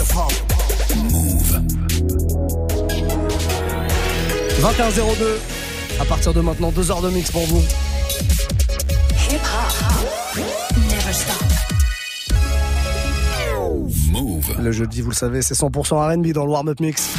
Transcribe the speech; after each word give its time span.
Move. 0.00 1.60
21.02. 4.62 6.00
À 6.00 6.04
partir 6.06 6.32
de 6.32 6.40
maintenant, 6.40 6.70
deux 6.70 6.90
heures 6.90 7.02
de 7.02 7.10
mix 7.10 7.30
pour 7.30 7.44
vous. 7.44 7.62
Hip 9.30 9.34
hop. 9.34 10.40
Never 10.88 11.12
stop. 11.12 11.36
Move. 14.10 14.56
Le 14.58 14.72
jeudi, 14.72 15.02
vous 15.02 15.10
le 15.10 15.14
savez, 15.14 15.42
c'est 15.42 15.52
100% 15.52 16.16
R&B 16.16 16.32
dans 16.32 16.46
le 16.46 16.50
warm-up 16.50 16.80
mix. 16.80 17.10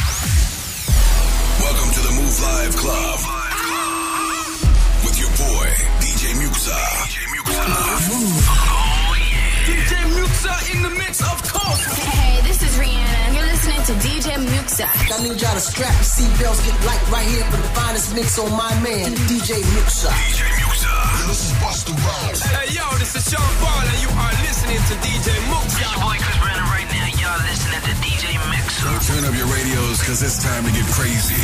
DJ 14.82 15.14
I 15.14 15.22
need 15.22 15.38
y'all 15.42 15.54
to 15.54 15.62
strap 15.62 15.94
your 15.94 16.10
seatbelts, 16.10 16.66
get 16.66 16.74
light 16.86 17.02
right 17.14 17.28
here 17.28 17.46
for 17.54 17.58
the 17.58 17.70
finest 17.78 18.16
mix 18.16 18.40
on 18.40 18.50
my 18.50 18.74
man, 18.82 19.14
DJ 19.30 19.62
Muxa. 19.78 20.10
DJ 20.10 20.42
Muxa. 20.58 20.90
This 21.30 21.46
is 21.46 21.54
Busta 21.62 21.94
Rhymes. 21.94 22.42
Hey, 22.42 22.74
yo, 22.74 22.86
this 22.98 23.14
is 23.14 23.30
Sean 23.30 23.46
Paul, 23.62 23.86
and 23.86 24.00
you 24.02 24.10
are 24.10 24.34
listening 24.42 24.82
to 24.90 24.94
DJ 25.06 25.38
Muxa. 25.54 25.86
This 25.86 25.94
boy 26.02 26.18
Chris 26.18 26.38
Brandon 26.42 26.66
right 26.74 26.90
now. 26.90 27.08
Y'all 27.14 27.42
listening 27.46 27.82
to 27.86 27.94
DJ 28.02 28.42
Muxa. 28.50 28.90
Turn 29.06 29.22
up 29.30 29.36
your 29.38 29.50
radios, 29.54 30.02
cause 30.02 30.26
it's 30.26 30.42
time 30.42 30.66
to 30.66 30.72
get 30.74 30.86
crazy. 30.98 31.38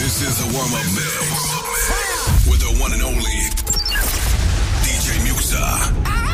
This 0.00 0.24
is 0.24 0.40
a 0.40 0.48
warm-up 0.56 0.86
mix. 0.96 2.48
With 2.48 2.60
the 2.64 2.72
one 2.80 2.92
and 2.96 3.02
only 3.02 3.52
DJ 4.80 5.20
Muxa. 5.28 5.60
Ah! 6.08 6.25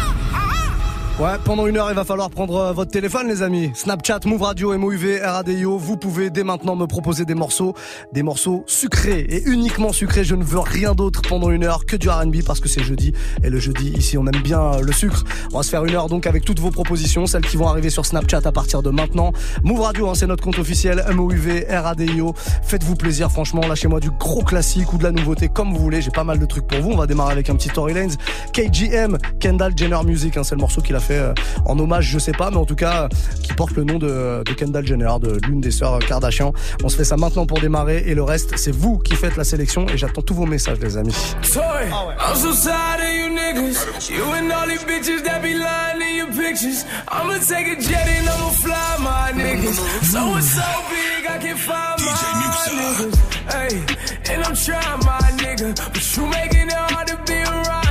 Ouais, 1.20 1.36
pendant 1.44 1.66
une 1.66 1.76
heure, 1.76 1.90
il 1.90 1.94
va 1.94 2.04
falloir 2.04 2.30
prendre 2.30 2.56
euh, 2.56 2.72
votre 2.72 2.90
téléphone, 2.90 3.28
les 3.28 3.42
amis. 3.42 3.70
Snapchat, 3.74 4.20
Move 4.24 4.42
Radio, 4.42 4.76
MOUV, 4.76 5.20
RADIO. 5.22 5.76
Vous 5.76 5.98
pouvez 5.98 6.30
dès 6.30 6.42
maintenant 6.42 6.74
me 6.74 6.86
proposer 6.86 7.26
des 7.26 7.34
morceaux, 7.34 7.74
des 8.12 8.22
morceaux 8.22 8.64
sucrés 8.66 9.20
et 9.28 9.42
uniquement 9.44 9.92
sucrés. 9.92 10.24
Je 10.24 10.34
ne 10.34 10.42
veux 10.42 10.58
rien 10.58 10.94
d'autre 10.94 11.20
pendant 11.20 11.50
une 11.50 11.64
heure 11.64 11.84
que 11.84 11.96
du 11.96 12.08
R&B 12.08 12.36
parce 12.46 12.60
que 12.60 12.68
c'est 12.68 12.82
jeudi. 12.82 13.12
Et 13.44 13.50
le 13.50 13.60
jeudi, 13.60 13.90
ici, 13.90 14.16
on 14.16 14.26
aime 14.26 14.40
bien 14.42 14.60
euh, 14.62 14.80
le 14.80 14.90
sucre. 14.90 15.24
On 15.52 15.58
va 15.58 15.62
se 15.62 15.68
faire 15.68 15.84
une 15.84 15.94
heure 15.94 16.08
donc 16.08 16.26
avec 16.26 16.46
toutes 16.46 16.60
vos 16.60 16.70
propositions, 16.70 17.26
celles 17.26 17.44
qui 17.44 17.58
vont 17.58 17.68
arriver 17.68 17.90
sur 17.90 18.06
Snapchat 18.06 18.40
à 18.46 18.52
partir 18.52 18.82
de 18.82 18.88
maintenant. 18.88 19.32
Move 19.62 19.82
Radio, 19.82 20.08
hein, 20.08 20.14
c'est 20.14 20.26
notre 20.26 20.42
compte 20.42 20.58
officiel. 20.58 21.04
MOUV, 21.14 21.66
RADIO. 21.68 22.32
Faites-vous 22.62 22.96
plaisir, 22.96 23.30
franchement. 23.30 23.60
Lâchez-moi 23.68 24.00
du 24.00 24.10
gros 24.12 24.42
classique 24.42 24.94
ou 24.94 24.98
de 24.98 25.04
la 25.04 25.12
nouveauté 25.12 25.50
comme 25.50 25.74
vous 25.74 25.78
voulez. 25.78 26.00
J'ai 26.00 26.10
pas 26.10 26.24
mal 26.24 26.38
de 26.38 26.46
trucs 26.46 26.66
pour 26.66 26.80
vous. 26.80 26.90
On 26.92 26.96
va 26.96 27.06
démarrer 27.06 27.32
avec 27.32 27.50
un 27.50 27.54
petit 27.54 27.68
Tory 27.68 27.92
Lanez. 27.92 28.14
KGM, 28.54 29.18
Kendall 29.38 29.74
Jenner 29.76 30.02
Music. 30.06 30.38
C'est 30.42 30.54
le 30.54 30.60
morceau 30.60 30.80
qu'il 30.80 30.96
a 30.96 31.01
fait 31.02 31.18
euh, 31.18 31.34
en 31.66 31.78
hommage, 31.78 32.08
je 32.08 32.18
sais 32.18 32.32
pas, 32.32 32.50
mais 32.50 32.56
en 32.56 32.64
tout 32.64 32.74
cas, 32.74 33.04
euh, 33.04 33.08
qui 33.42 33.52
porte 33.52 33.72
le 33.72 33.84
nom 33.84 33.98
de, 33.98 34.42
de 34.44 34.52
Kendall 34.52 34.86
Jenner, 34.86 35.12
de 35.20 35.38
l'une 35.46 35.60
des 35.60 35.70
sœurs 35.70 35.98
Kardashian. 35.98 36.52
On 36.82 36.88
se 36.88 36.96
fait 36.96 37.04
ça 37.04 37.16
maintenant 37.16 37.46
pour 37.46 37.60
démarrer 37.60 38.04
et 38.06 38.14
le 38.14 38.22
reste, 38.22 38.56
c'est 38.56 38.74
vous 38.74 38.98
qui 38.98 39.14
faites 39.14 39.36
la 39.36 39.44
sélection 39.44 39.86
et 39.88 39.98
j'attends 39.98 40.22
tous 40.22 40.34
vos 40.34 40.46
messages, 40.46 40.78
les 40.80 40.96
amis. 40.96 41.14
Toy, 41.52 41.60
I'm 41.60 42.36
so 42.36 42.52
tired 42.54 43.00
of 43.00 43.14
you 43.14 43.28
niggas. 43.36 44.10
You 44.10 44.22
and 44.32 44.50
all 44.52 44.66
these 44.66 44.84
bitches 44.84 45.22
that 45.24 45.42
be 45.42 45.54
lying 45.54 46.00
in 46.00 46.16
your 46.16 46.28
pictures. 46.28 46.84
I'ma 47.08 47.38
take 47.38 47.66
a 47.66 47.80
jet 47.80 48.08
and 48.08 48.28
I'ma 48.28 48.50
fly 48.50 48.96
my 49.00 49.32
niggas. 49.32 49.78
So 50.04 50.36
it's 50.36 50.54
so 50.54 50.62
big, 50.90 51.26
I 51.28 51.38
can 51.38 51.56
find 51.56 52.00
my 52.00 52.62
niggas. 52.78 53.14
Hey, 53.52 54.32
and 54.32 54.44
I'm 54.44 54.54
trying 54.54 55.00
my 55.04 55.20
nigga. 55.42 55.74
But 55.92 56.16
you 56.16 56.26
making 56.26 56.68
it 56.68 56.72
hard 56.72 57.08
to 57.08 57.16
be 57.26 57.42
around 57.42 57.81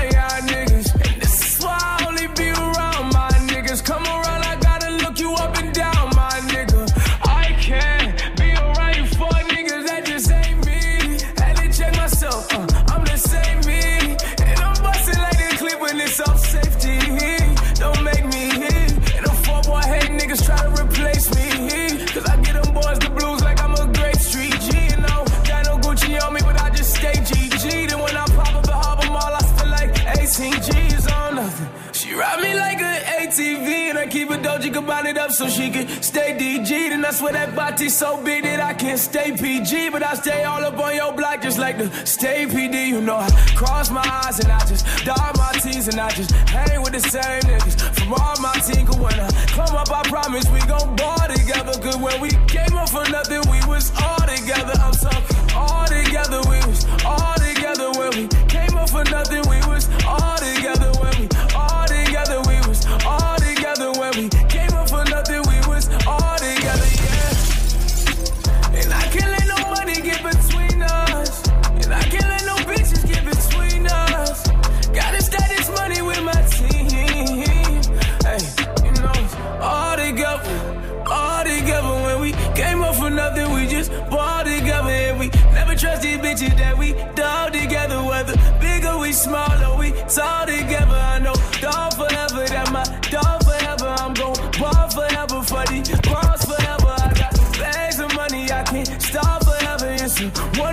so 35.41 35.47
she 35.47 35.72
can 35.72 35.88
stay 36.03 36.38
DG. 36.38 36.72
And 36.94 37.06
I 37.06 37.12
swear 37.12 37.34
that 37.34 37.56
body 37.56 37.90
so 37.90 38.22
big 38.24 38.44
that 38.44 38.59
I 38.59 38.74
can't 38.74 39.00
stay 39.00 39.31
PG, 39.31 39.90
but 39.90 40.03
I 40.03 40.13
stay 40.13 40.44
all 40.44 40.63
up 40.63 40.78
on 40.78 40.96
your 40.96 41.13
block 41.13 41.41
just 41.41 41.57
like 41.57 41.78
the 41.79 41.90
stay 42.06 42.46
PD. 42.46 42.88
You 42.88 43.02
know, 43.02 43.16
I 43.16 43.29
cross 43.56 43.90
my 43.90 44.06
eyes 44.24 44.40
and 44.40 44.52
I 44.52 44.59
just 44.66 44.85
dot 45.03 45.35
my 45.38 45.52
T's 45.63 45.88
and 45.88 46.00
I 46.00 46.09
just 46.12 46.31
hang 46.56 46.81
with 46.84 46.94
the 46.94 47.00
same 47.00 47.41
niggas 47.50 47.75
from 47.97 48.13
all 48.13 48.38
my 48.40 48.53
team. 48.68 48.85
Cause 48.85 48.97
when 48.97 49.19
I 49.19 49.29
come 49.57 49.75
up, 49.75 49.90
I 49.90 50.03
promise 50.09 50.46
we 50.52 50.59
gon' 50.72 50.96
ball 50.96 51.25
together. 51.28 51.73
Cause 51.81 51.97
when 51.97 52.22
we 52.22 52.29
came 52.46 52.73
up 52.78 52.90
for 52.90 53.06
nothing, 53.09 53.41
we 53.50 53.59
was 53.66 53.91
all 53.97 54.22
together. 54.34 54.75
I'm 54.78 54.94
talking 54.94 55.38
all 55.56 55.88
together, 55.88 56.40
we 56.50 56.58
was 56.69 56.85
all 57.03 57.35
together 57.41 57.90
when 57.97 58.09
we 58.18 58.28
came 58.46 58.78
up 58.78 58.90
for 58.90 59.03
nothing. 59.06 59.41
We 90.11 90.22
tall 90.22 90.45
together. 90.45 90.95
I 90.95 91.19
know 91.19 91.33
dog 91.59 91.94
forever, 91.94 92.45
that 92.47 92.72
my 92.72 92.83
dog 93.09 93.44
forever. 93.44 93.88
I'm 93.99 94.13
gon' 94.13 94.35
ball 94.59 94.89
forever 94.89 95.41
for 95.44 95.66
these 95.72 95.89
balls 96.01 96.44
forever. 96.45 96.95
I 96.99 97.13
got 97.16 97.33
bags 97.59 97.99
of 97.99 98.13
money, 98.16 98.51
I 98.51 98.63
can't 98.63 99.01
stop 99.01 99.44
forever. 99.44 99.88
It's 99.91 100.19
one 100.57 100.71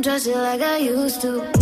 I'm 0.00 0.04
just 0.04 0.28
like 0.28 0.62
I 0.62 0.78
used 0.78 1.20
to. 1.20 1.59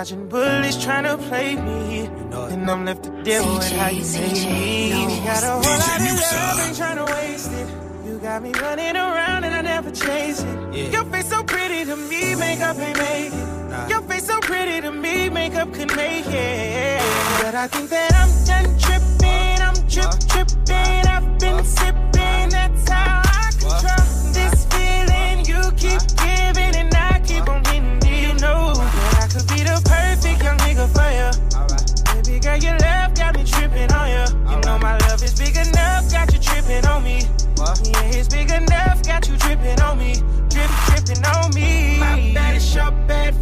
Dodging 0.00 0.28
bullies 0.30 0.82
trying 0.82 1.04
to 1.04 1.18
play 1.28 1.56
me. 1.56 2.06
I'm 2.32 2.86
left 2.86 3.02
to 3.02 3.10
deal 3.22 3.42
CJ, 3.42 3.58
with 3.58 3.72
how 3.72 3.88
you 3.90 4.04
made 4.12 4.32
me. 4.32 4.90
No. 4.92 5.24
Got 5.26 5.42
a 5.42 5.46
whole 5.46 5.60
DJ 5.60 5.88
lot 5.88 6.00
of 6.00 6.16
love, 6.16 6.66
ain't 6.66 6.76
trying 6.78 6.96
to 6.96 7.12
waste 7.12 7.52
it. 7.52 7.68
You 8.06 8.18
got 8.18 8.42
me 8.42 8.52
running 8.52 8.96
around 8.96 9.44
and 9.44 9.54
I 9.54 9.60
never 9.60 9.90
chase 9.90 10.40
it. 10.40 10.74
Yeah. 10.74 10.84
Your 10.88 11.04
face 11.04 11.28
so 11.28 11.42
pretty 11.42 11.84
to 11.84 11.96
me, 11.96 12.34
makeup 12.34 12.78
ain't 12.78 12.96
make 12.96 13.34
it. 13.34 13.68
Nah. 13.68 13.88
Your 13.88 14.00
face 14.00 14.26
so 14.26 14.40
pretty 14.40 14.80
to 14.80 14.90
me, 14.90 15.28
makeup 15.28 15.68
make 15.68 16.24
it. 16.28 17.42
But 17.42 17.54
I 17.54 17.66
think 17.66 17.90
that 17.90 18.10
I'm 18.14 18.32
done 18.46 18.78
tripping, 18.78 19.60
I'm 19.60 19.76
trip 19.86 20.14
tripping. 20.30 21.09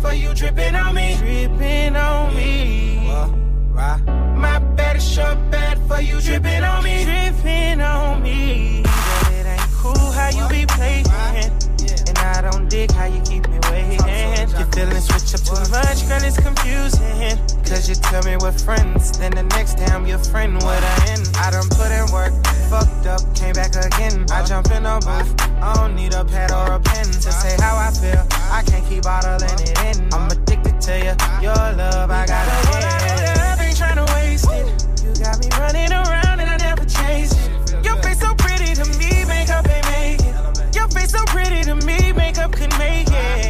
for 0.09 0.15
you 0.15 0.35
dripping 0.35 0.75
on 0.75 0.95
me. 0.95 1.17
Dripping 1.19 1.97
on 1.97 2.35
me. 2.35 3.11
My 3.75 4.59
bed 4.77 4.97
is 4.97 5.17
your 5.17 5.35
bad 5.51 5.79
for 5.87 6.01
you 6.01 6.21
dripping 6.21 6.65
on 6.65 6.83
me. 6.83 7.05
Dripping 7.05 7.81
on 7.81 8.23
me. 8.23 8.83
But 8.85 9.33
it 9.33 9.47
ain't 9.47 9.61
cool 9.81 10.11
how 10.13 10.31
you 10.31 10.49
be 10.49 10.65
playing. 10.67 11.07
And 12.09 12.19
I 12.19 12.41
don't 12.51 12.69
dig 12.69 12.91
how 12.93 13.07
you 13.07 13.21
keep 13.23 13.49
me 13.49 13.59
waiting. 13.71 14.08
Dealing 14.79 15.03
switch 15.03 15.35
up 15.35 15.43
too 15.43 15.59
much, 15.75 16.07
girl, 16.07 16.23
it's 16.23 16.39
confusing. 16.39 17.35
Cause 17.67 17.89
you 17.89 17.97
tell 17.97 18.23
me 18.23 18.37
we're 18.37 18.53
friends, 18.53 19.19
then 19.19 19.33
the 19.33 19.43
next 19.43 19.75
day 19.75 19.87
I'm 19.87 20.07
your 20.07 20.21
friend 20.21 20.55
what 20.55 20.79
I 20.79 21.15
in. 21.15 21.21
I 21.35 21.51
done 21.51 21.67
put 21.67 21.91
in 21.91 22.07
work, 22.15 22.31
fucked 22.71 23.11
up, 23.11 23.19
came 23.35 23.55
back 23.55 23.75
again. 23.75 24.25
I 24.31 24.45
jump 24.47 24.71
in 24.71 24.87
a 24.87 25.01
booth, 25.03 25.35
I 25.59 25.75
don't 25.75 25.97
need 25.97 26.15
a 26.15 26.25
pad 26.25 26.53
or 26.53 26.75
a 26.75 26.79
pen 26.79 27.07
to 27.07 27.33
say 27.33 27.57
how 27.59 27.75
I 27.75 27.91
feel. 27.91 28.23
I 28.55 28.63
can't 28.63 28.87
keep 28.87 29.03
bottling 29.03 29.51
it 29.59 29.75
in. 29.83 30.15
I'm 30.15 30.31
addicted 30.31 30.81
to 30.81 30.95
you, 30.95 31.15
your 31.43 31.59
love, 31.75 32.13
I 32.13 32.25
gotta 32.31 32.57
get. 32.71 33.59
Ain't 33.59 33.77
trying 33.77 33.99
waste 34.15 34.47
it. 34.47 34.63
You 35.03 35.11
got 35.19 35.43
me 35.43 35.51
running 35.59 35.91
around 35.91 36.39
and 36.39 36.49
I 36.49 36.57
never 36.57 36.85
chase 36.85 37.35
it. 37.35 37.85
Your 37.85 37.97
face 37.99 38.21
so 38.21 38.33
pretty 38.39 38.79
to 38.79 38.87
me, 38.95 39.27
makeup 39.27 39.67
ain't 39.67 39.91
make 39.91 40.23
it. 40.23 40.77
Your 40.77 40.87
face 40.87 41.11
so 41.11 41.25
pretty 41.27 41.65
to 41.65 41.75
me, 41.75 42.13
makeup 42.13 42.53
could 42.53 42.71
make 42.79 43.11
it. 43.11 43.48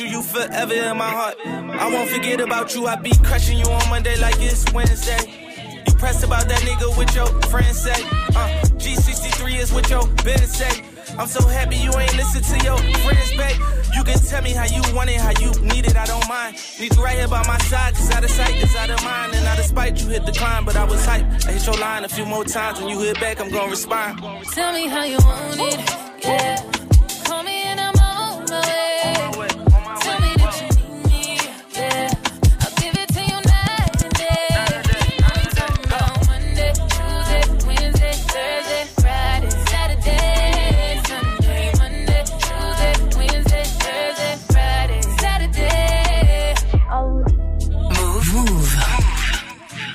You. 0.00 0.06
You 0.06 0.22
forever 0.22 0.72
in 0.72 0.96
my 0.96 1.08
heart. 1.08 1.36
I 1.44 1.90
won't 1.92 2.10
forget 2.10 2.40
about 2.40 2.74
you. 2.74 2.86
I 2.86 2.96
be 2.96 3.12
crushing 3.22 3.58
you 3.58 3.66
on 3.66 3.88
Monday 3.88 4.16
like 4.18 4.36
it's 4.40 4.64
Wednesday. 4.72 5.82
You 5.86 5.94
press 5.94 6.22
about 6.22 6.48
that 6.48 6.60
nigga 6.60 6.96
with 6.98 7.14
your 7.14 7.26
friends 7.50 7.80
say. 7.80 8.02
Uh, 8.34 8.60
G63 8.76 9.58
is 9.58 9.72
what 9.72 9.88
your 9.90 10.06
business 10.24 10.56
say. 10.56 10.82
I'm 11.18 11.26
so 11.26 11.46
happy 11.46 11.76
you 11.76 11.92
ain't 11.96 12.14
listen 12.16 12.42
to 12.42 12.64
your 12.64 12.78
friends, 12.78 13.30
babe. 13.36 13.60
You 13.94 14.04
can 14.04 14.18
tell 14.18 14.42
me 14.42 14.50
how 14.50 14.66
you 14.66 14.82
want 14.94 15.08
it, 15.08 15.20
how 15.20 15.32
you 15.40 15.50
need 15.62 15.86
it, 15.86 15.96
I 15.96 16.04
don't 16.04 16.28
mind. 16.28 16.56
Need 16.78 16.94
you 16.94 17.02
right 17.02 17.16
here 17.16 17.28
by 17.28 17.46
my 17.46 17.58
side, 17.58 17.94
cause 17.94 18.10
out 18.10 18.24
of 18.24 18.30
sight 18.30 18.56
is 18.56 18.74
out 18.76 18.90
of 18.90 19.02
mind. 19.02 19.34
And 19.34 19.46
out 19.46 19.58
of 19.58 19.64
spite, 19.64 20.02
you 20.02 20.08
hit 20.08 20.26
the 20.26 20.32
climb, 20.32 20.64
but 20.64 20.76
I 20.76 20.84
was 20.84 21.04
hype. 21.04 21.24
I 21.46 21.52
hit 21.52 21.64
your 21.64 21.78
line 21.78 22.04
a 22.04 22.08
few 22.08 22.26
more 22.26 22.44
times. 22.44 22.80
When 22.80 22.88
you 22.88 23.00
hit 23.00 23.18
back, 23.20 23.40
I'm 23.40 23.50
gonna 23.50 23.70
respond. 23.70 24.20
Tell 24.52 24.72
me 24.72 24.88
how 24.88 25.04
you 25.04 25.18
want 25.18 25.60
it, 25.60 26.24
yeah. 26.24 26.75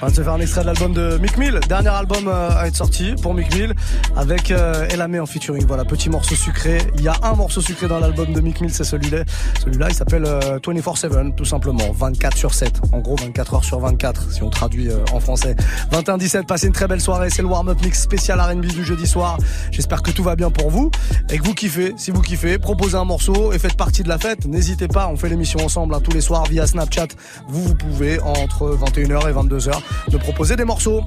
On 0.03 0.07
va 0.07 0.13
se 0.13 0.23
faire 0.23 0.33
un 0.33 0.39
extrait 0.39 0.61
de 0.61 0.65
l'album 0.65 0.93
de 0.93 1.19
Mick 1.19 1.37
Mill, 1.37 1.59
dernier 1.69 1.89
album 1.89 2.27
euh, 2.27 2.49
à 2.57 2.65
être 2.65 2.75
sorti 2.75 3.13
pour 3.21 3.35
Mick 3.35 3.53
Mill 3.53 3.75
avec 4.15 4.49
euh, 4.49 4.87
Elamé 4.89 5.19
en 5.19 5.27
featuring. 5.27 5.63
Voilà, 5.67 5.85
petit 5.85 6.09
morceau 6.09 6.33
sucré. 6.33 6.79
Il 6.95 7.01
y 7.03 7.07
a 7.07 7.13
un 7.21 7.35
morceau 7.35 7.61
sucré 7.61 7.87
dans 7.87 7.99
l'album 7.99 8.33
de 8.33 8.41
Mick 8.41 8.61
Mill, 8.61 8.73
c'est 8.73 8.83
celui-là. 8.83 9.25
Celui-là, 9.63 9.89
il 9.89 9.93
s'appelle 9.93 10.25
euh, 10.25 10.57
24/7 10.57 11.35
tout 11.35 11.45
simplement, 11.45 11.91
24 11.91 12.35
sur 12.35 12.51
7. 12.51 12.81
En 12.91 12.99
gros, 12.99 13.15
24 13.15 13.53
heures 13.53 13.63
sur 13.63 13.79
24 13.79 14.31
si 14.31 14.41
on 14.41 14.49
traduit 14.49 14.89
euh, 14.89 14.97
en 15.13 15.19
français. 15.19 15.55
21-17, 15.91 16.47
passez 16.47 16.65
une 16.65 16.73
très 16.73 16.87
belle 16.87 17.01
soirée, 17.01 17.29
c'est 17.29 17.43
le 17.43 17.47
warm-up 17.47 17.77
mix 17.83 18.01
spécial 18.01 18.41
R&B 18.41 18.65
du 18.65 18.83
jeudi 18.83 19.05
soir. 19.05 19.37
J'espère 19.69 20.01
que 20.01 20.09
tout 20.09 20.23
va 20.23 20.35
bien 20.35 20.49
pour 20.49 20.71
vous 20.71 20.89
et 21.29 21.37
que 21.37 21.43
vous 21.43 21.53
kiffez. 21.53 21.93
Si 21.97 22.09
vous 22.09 22.21
kiffez, 22.21 22.57
proposez 22.57 22.95
un 22.95 23.05
morceau 23.05 23.53
et 23.53 23.59
faites 23.59 23.77
partie 23.77 24.01
de 24.01 24.09
la 24.09 24.17
fête. 24.17 24.47
N'hésitez 24.47 24.87
pas, 24.87 25.09
on 25.09 25.15
fait 25.15 25.29
l'émission 25.29 25.63
ensemble 25.63 25.93
hein, 25.93 26.01
tous 26.03 26.11
les 26.11 26.21
soirs 26.21 26.45
via 26.45 26.65
Snapchat. 26.65 27.09
Vous, 27.47 27.63
vous 27.63 27.75
pouvez 27.75 28.19
entre 28.21 28.75
21h 28.75 29.29
et 29.29 29.33
22h 29.33 29.73
de 30.09 30.17
proposer 30.17 30.55
des 30.55 30.65
morceaux. 30.65 31.01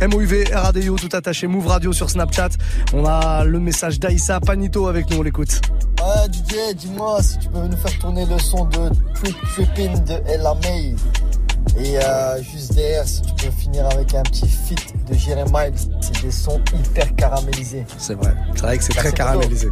MOUV, 0.00 0.44
RADIO, 0.52 0.96
tout 0.96 1.14
attaché, 1.14 1.46
Move 1.46 1.66
Radio 1.66 1.92
sur 1.92 2.08
Snapchat. 2.08 2.50
On 2.94 3.04
a 3.04 3.44
le 3.44 3.60
message 3.60 4.00
d'Aïssa 4.00 4.40
Panito 4.40 4.86
avec 4.86 5.10
nous, 5.10 5.18
on 5.18 5.22
l'écoute. 5.22 5.60
Ouais, 5.98 6.32
DJ, 6.32 6.74
dis-moi 6.74 7.22
si 7.22 7.38
tu 7.38 7.48
peux 7.48 7.66
nous 7.66 7.76
faire 7.76 7.98
tourner 7.98 8.24
le 8.24 8.38
son 8.38 8.64
de 8.64 8.90
Trip 9.14 9.36
Trippin' 9.52 9.98
de 10.00 10.14
Ella 10.26 10.54
May. 10.62 10.94
Et 11.78 11.98
euh, 11.98 12.42
juste 12.42 12.74
derrière, 12.74 13.06
si 13.06 13.20
tu 13.22 13.34
peux 13.34 13.50
finir 13.52 13.86
avec 13.86 14.14
un 14.14 14.22
petit 14.22 14.48
feat 14.48 14.94
de 15.08 15.14
Jeremiah, 15.14 15.70
c'est 16.00 16.22
des 16.22 16.30
sons 16.30 16.60
hyper 16.72 17.14
caramélisés. 17.16 17.84
C'est 17.98 18.14
vrai, 18.14 18.34
c'est 18.54 18.62
vrai 18.62 18.78
que 18.78 18.84
c'est 18.84 18.94
très 18.94 19.12
caramélisé. 19.12 19.68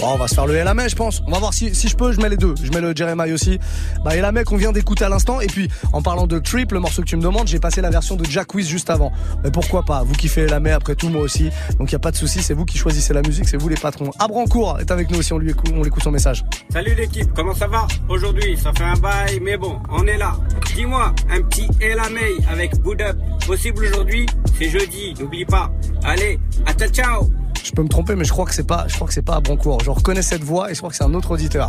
Bon, 0.00 0.12
on 0.12 0.16
va 0.16 0.28
se 0.28 0.34
faire 0.34 0.46
le 0.46 0.54
Elamé, 0.54 0.88
je 0.88 0.94
pense. 0.94 1.22
On 1.26 1.32
va 1.32 1.38
voir 1.40 1.52
si, 1.52 1.74
je 1.74 1.96
peux, 1.96 2.12
je 2.12 2.20
mets 2.20 2.28
les 2.28 2.36
deux. 2.36 2.54
Je 2.62 2.70
mets 2.70 2.80
le 2.80 2.94
Jeremiah 2.94 3.34
aussi. 3.34 3.58
Bah, 4.04 4.14
Elamé 4.14 4.44
qu'on 4.44 4.56
vient 4.56 4.70
d'écouter 4.70 5.04
à 5.04 5.08
l'instant. 5.08 5.40
Et 5.40 5.48
puis, 5.48 5.68
en 5.92 6.02
parlant 6.02 6.28
de 6.28 6.38
Trip, 6.38 6.70
le 6.70 6.78
morceau 6.78 7.02
que 7.02 7.08
tu 7.08 7.16
me 7.16 7.22
demandes, 7.22 7.48
j'ai 7.48 7.58
passé 7.58 7.80
la 7.80 7.90
version 7.90 8.14
de 8.14 8.24
Jack 8.24 8.54
Wiz 8.54 8.68
juste 8.68 8.90
avant. 8.90 9.12
Mais 9.42 9.50
pourquoi 9.50 9.82
pas? 9.82 10.04
Vous 10.04 10.14
kiffez 10.14 10.42
Elamé, 10.42 10.70
après 10.70 10.94
tout, 10.94 11.08
moi 11.08 11.22
aussi. 11.22 11.50
Donc, 11.78 11.90
il 11.90 11.96
a 11.96 11.98
pas 11.98 12.12
de 12.12 12.16
souci, 12.16 12.42
c'est 12.42 12.54
vous 12.54 12.64
qui 12.64 12.78
choisissez 12.78 13.12
la 13.12 13.22
musique, 13.22 13.48
c'est 13.48 13.56
vous 13.56 13.68
les 13.68 13.76
patrons. 13.76 14.10
Abrancourt 14.20 14.78
est 14.78 14.90
avec 14.92 15.10
nous 15.10 15.18
aussi, 15.18 15.32
on 15.32 15.38
lui 15.38 15.50
écoute, 15.50 15.72
on 15.74 16.00
son 16.00 16.12
message. 16.12 16.44
Salut 16.72 16.94
l'équipe, 16.94 17.28
comment 17.34 17.54
ça 17.54 17.66
va? 17.66 17.86
Aujourd'hui, 18.08 18.56
ça 18.56 18.72
fait 18.72 18.84
un 18.84 18.96
bail, 18.96 19.40
mais 19.42 19.56
bon, 19.56 19.80
on 19.90 20.06
est 20.06 20.16
là. 20.18 20.36
Dis-moi, 20.76 21.12
un 21.30 21.42
petit 21.42 21.68
Ella 21.80 22.08
May 22.10 22.36
avec 22.48 22.72
Up. 23.00 23.16
Possible 23.46 23.84
aujourd'hui? 23.84 24.26
C'est 24.56 24.70
jeudi, 24.70 25.14
n'oublie 25.18 25.44
pas. 25.44 25.70
Allez, 26.04 26.38
à 26.66 26.72
ciao 26.88 27.28
Je 27.62 27.72
peux 27.72 27.82
me 27.82 27.88
tromper, 27.88 28.14
mais 28.14 28.24
je 28.24 28.32
crois 28.32 28.46
que 28.46 28.54
c'est 28.54 28.66
pas, 28.66 28.86
je 28.88 28.94
crois 28.94 29.06
que 29.06 29.14
c'est 29.14 29.22
pas 29.22 29.36
à 29.36 29.40
Brancourt. 29.40 29.80
Je 29.84 29.90
reconnais 29.90 30.22
cette 30.22 30.42
voix 30.42 30.70
et 30.70 30.74
je 30.74 30.78
crois 30.78 30.90
que 30.90 30.96
c'est 30.96 31.04
un 31.04 31.14
autre 31.14 31.32
auditeur. 31.32 31.68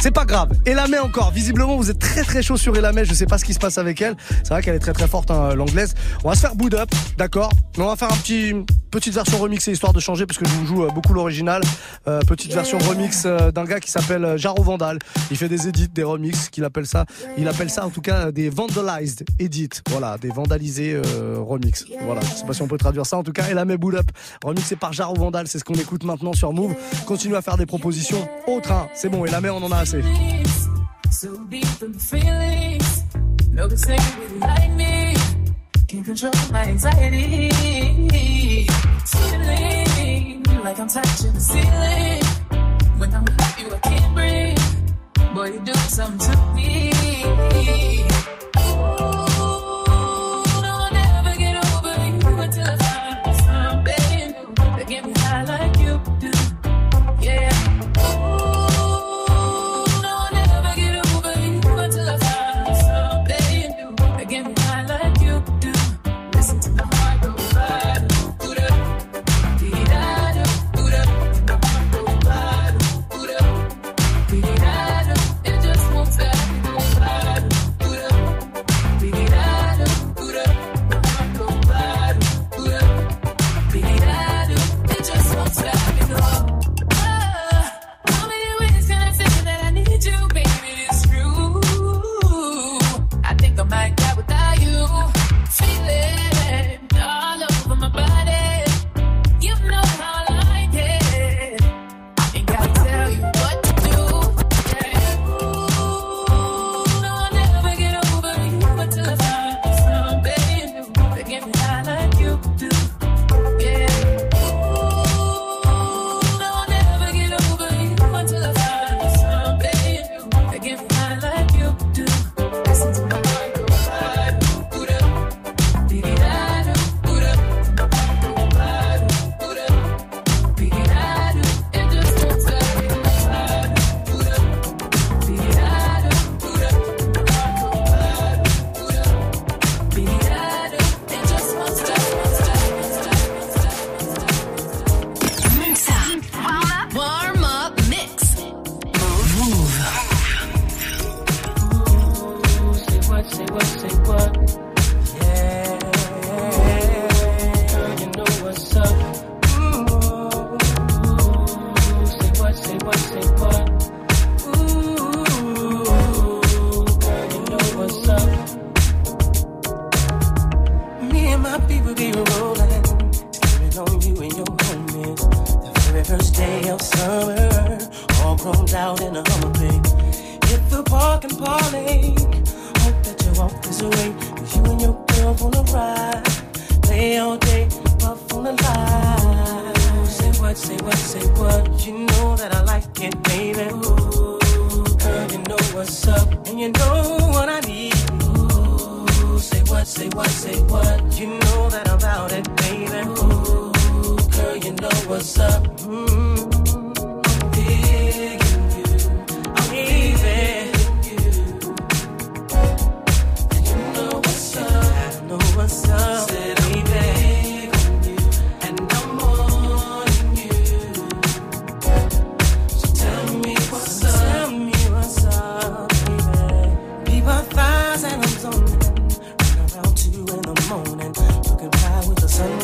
C'est 0.00 0.10
pas 0.10 0.24
grave. 0.24 0.50
Elamé 0.66 0.98
encore. 0.98 1.30
Visiblement, 1.30 1.76
vous 1.76 1.90
êtes 1.90 1.98
très 1.98 2.22
très 2.22 2.42
chaud 2.42 2.56
sur 2.56 2.76
Elamé. 2.76 3.04
Je 3.04 3.14
sais 3.14 3.26
pas 3.26 3.38
ce 3.38 3.44
qui 3.44 3.54
se 3.54 3.58
passe 3.58 3.78
avec 3.78 4.00
elle. 4.02 4.16
C'est 4.42 4.50
vrai 4.50 4.62
qu'elle 4.62 4.74
est 4.74 4.80
très 4.80 4.92
très 4.92 5.08
forte, 5.08 5.30
hein, 5.30 5.54
l'anglaise. 5.54 5.94
On 6.24 6.28
va 6.28 6.34
se 6.34 6.40
faire 6.40 6.54
boot 6.54 6.74
up, 6.74 6.90
d'accord? 7.16 7.50
Mais 7.76 7.84
on 7.84 7.88
va 7.88 7.96
faire 7.96 8.12
un 8.12 8.16
petit, 8.16 8.52
petite 8.90 9.14
version 9.14 9.38
remixée 9.38 9.72
histoire 9.72 9.92
de 9.92 10.00
changer 10.00 10.26
parce 10.26 10.38
que 10.38 10.46
je 10.46 10.52
vous 10.54 10.66
joue 10.66 10.84
euh, 10.84 10.90
beaucoup 10.90 11.14
l'original. 11.14 11.62
Euh, 12.08 12.20
petite 12.20 12.52
version 12.52 12.78
remix 12.78 13.22
euh, 13.24 13.50
d'un 13.50 13.64
gars 13.64 13.80
qui 13.80 13.90
s'appelle 13.90 14.36
Jaro 14.36 14.62
Vandal. 14.62 14.98
Il 15.30 15.36
fait 15.36 15.48
des 15.48 15.68
edits, 15.68 15.88
des 15.88 16.02
remixes, 16.02 16.48
qu'il 16.48 16.64
appelle 16.64 16.86
ça. 16.86 17.06
Il 17.38 17.48
appelle 17.48 17.70
ça 17.70 17.86
en 17.86 17.90
tout 17.90 18.02
cas 18.02 18.30
des 18.32 18.48
vandalized 18.48 19.24
edits. 19.38 19.68
Voilà, 19.90 20.18
des 20.18 20.28
vandalisés 20.28 20.94
euh, 20.94 21.36
remix. 21.38 21.84
Voilà, 22.02 22.20
je 22.22 22.38
sais 22.38 22.46
pas 22.46 22.52
si 22.52 22.62
on 22.62 22.68
peut 22.68 22.78
traduire 22.78 23.06
ça. 23.06 23.16
En 23.16 23.22
tout 23.22 23.32
cas, 23.32 23.48
Elamé 23.48 23.76
boot 23.76 23.94
up, 23.94 24.10
remixé 24.44 24.76
par 24.76 24.92
Jaro 24.92 25.14
Vandal, 25.16 25.48
c'est 25.48 25.58
ce 25.58 25.64
qu'on 25.64 25.74
écoute 25.74 26.04
maintenant 26.04 26.32
sur 26.32 26.52
Move. 26.52 26.74
Continue 27.06 27.36
à 27.36 27.42
faire 27.42 27.56
des 27.56 27.66
propositions. 27.66 28.28
Au 28.46 28.60
train, 28.60 28.88
c'est 28.94 29.08
bon, 29.08 29.24
et 29.24 29.30
la 29.30 29.40
mer, 29.40 29.54
on 29.54 29.62
en 29.62 29.72
a 29.72 29.78
assez. 29.78 30.02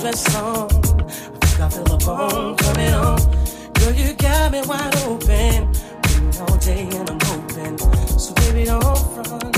dress 0.02 0.34
on. 0.34 0.66
I 0.66 1.46
think 1.46 1.60
I 1.60 1.68
feel 1.68 1.94
a 1.94 1.98
bone 1.98 2.56
coming 2.56 2.92
on. 2.92 3.18
Girl, 3.74 3.92
you 3.94 4.14
got 4.14 4.50
me 4.50 4.60
wide 4.66 4.96
open. 5.06 5.70
Been 6.02 6.42
all 6.42 6.56
day 6.58 6.88
and 6.90 7.08
I'm 7.08 7.20
hoping. 7.22 7.78
So 8.18 8.34
baby, 8.34 8.64
don't 8.64 8.82
front. 9.14 9.54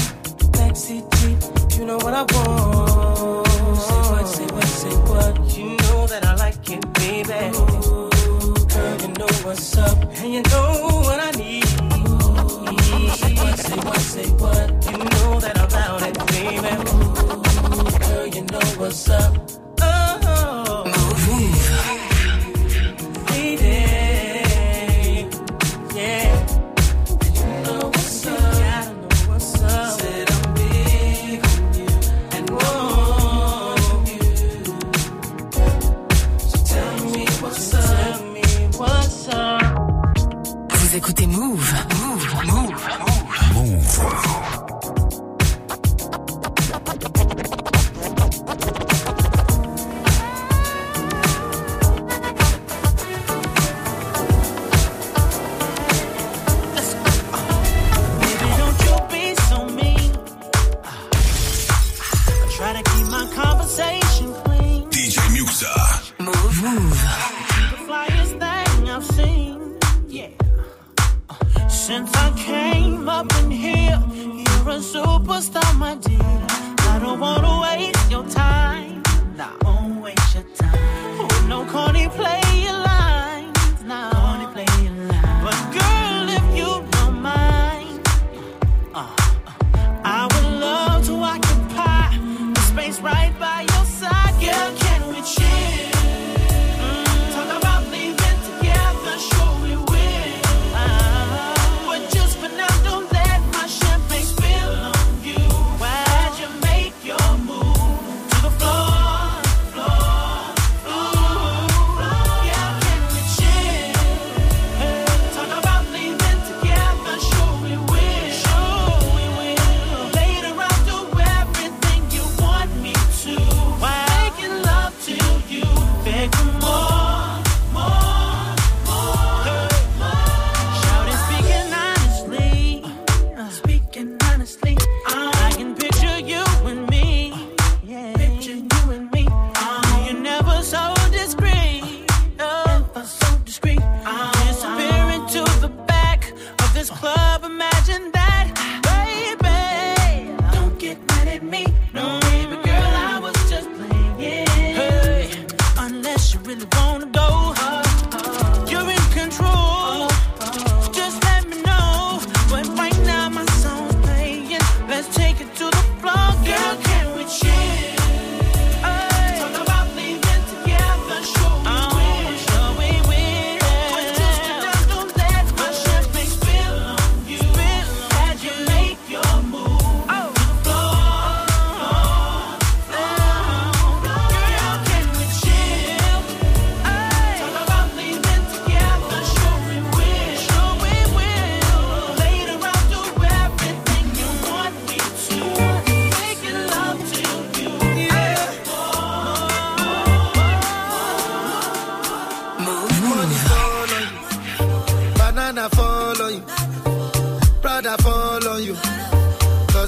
Backseat 0.53 1.05
deep, 1.17 1.79
you 1.79 1.87
know 1.87 1.97
what 1.97 2.13
I 2.13 2.25
want. 2.35 3.47
Say 3.79 4.03
what, 4.13 4.27
say 4.27 4.47
what, 4.53 4.65
say 4.65 4.95
what. 5.09 5.57
You 5.57 5.77
know 5.79 6.07
that 6.09 6.27
I 6.27 6.35
like 6.35 6.71
it, 6.71 6.93
baby. 6.93 7.41
Ooh, 7.57 8.55
girl, 8.69 9.01
you 9.01 9.09
know 9.17 9.33
what's 9.45 9.79
up, 9.79 9.97
and 10.21 10.35
you 10.35 10.43
know 10.43 11.01
what 11.07 11.21
I 11.21 11.31
need. 11.41 11.65
Ooh, 11.81 13.09
say 13.17 13.35
what, 13.35 13.59
say 13.59 13.79
what, 13.81 14.41
what. 14.41 14.93
You 14.93 14.99
know 14.99 15.41
that 15.41 15.59
I'm 15.59 15.69
about 15.69 16.03
it, 16.03 16.19
baby. 16.37 16.73
Ooh, 16.93 17.99
girl, 17.99 18.27
you 18.27 18.43
know 18.53 18.67
what's 18.77 19.09
up. 19.09 19.44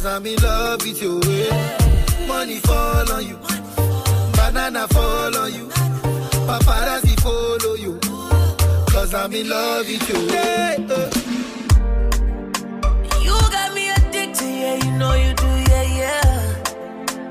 In 0.06 0.36
love 0.40 0.82
with 0.82 1.02
your 1.02 1.18
way. 1.20 1.48
Money 2.28 2.58
fall 2.60 3.12
on 3.12 3.26
you. 3.26 3.36
Banana 4.36 4.86
fall 4.88 5.36
on 5.36 5.52
you. 5.52 5.66
Paparazzi 6.46 7.20
follow 7.20 7.74
you. 7.74 7.98
Cause 8.92 9.12
I'm 9.14 9.32
in 9.34 9.48
love 9.48 9.86
with 9.86 10.08
you. 10.08 10.20
Yeah. 10.32 10.76
You 13.20 13.36
got 13.50 13.74
me 13.74 13.90
addicted, 13.90 14.44
yeah, 14.44 14.84
you 14.84 14.92
know 14.92 15.12
you 15.14 15.34
do, 15.34 15.46
yeah, 15.70 15.86
yeah. 16.00 16.62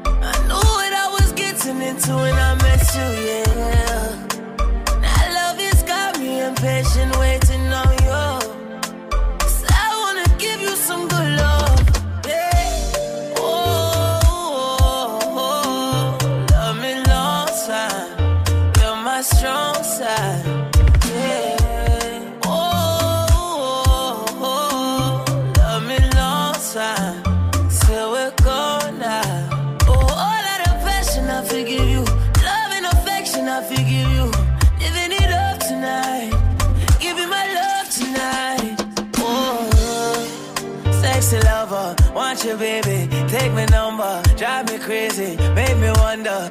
I 0.05 0.33
knew 0.47 0.65
what 0.77 0.93
I 0.93 1.07
was 1.17 1.31
getting 1.31 1.81
into 1.81 2.13
when 2.13 2.35
I 2.35 2.55
met 2.55 2.83
you, 2.93 3.07
yeah. 3.29 3.45
That 5.01 5.27
love 5.33 5.57
has 5.59 5.81
got 5.83 6.19
me 6.19 6.41
impatient, 6.41 7.17
waiting 7.17 7.44
baby. 42.57 43.07
Take 43.27 43.51
my 43.53 43.65
number, 43.65 44.21
drive 44.37 44.69
me 44.69 44.77
crazy, 44.77 45.35
make 45.53 45.77
me 45.77 45.91
wonder 45.99 46.47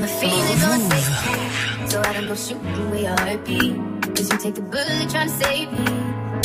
my 0.00 0.06
the 0.06 0.12
feeling's 0.12 0.64
on 0.64 0.80
safety. 0.90 1.88
So 1.90 2.00
I 2.00 2.12
don't 2.12 2.28
go 2.28 2.34
shooting 2.34 2.90
where 2.90 3.00
your 3.00 3.16
heart 3.20 3.44
be. 3.44 3.74
Cause 4.14 4.30
you 4.30 4.38
take 4.38 4.54
the 4.54 4.62
bullet 4.62 5.10
trying 5.10 5.28
to 5.28 5.34
save 5.44 5.72
me. 5.72 5.86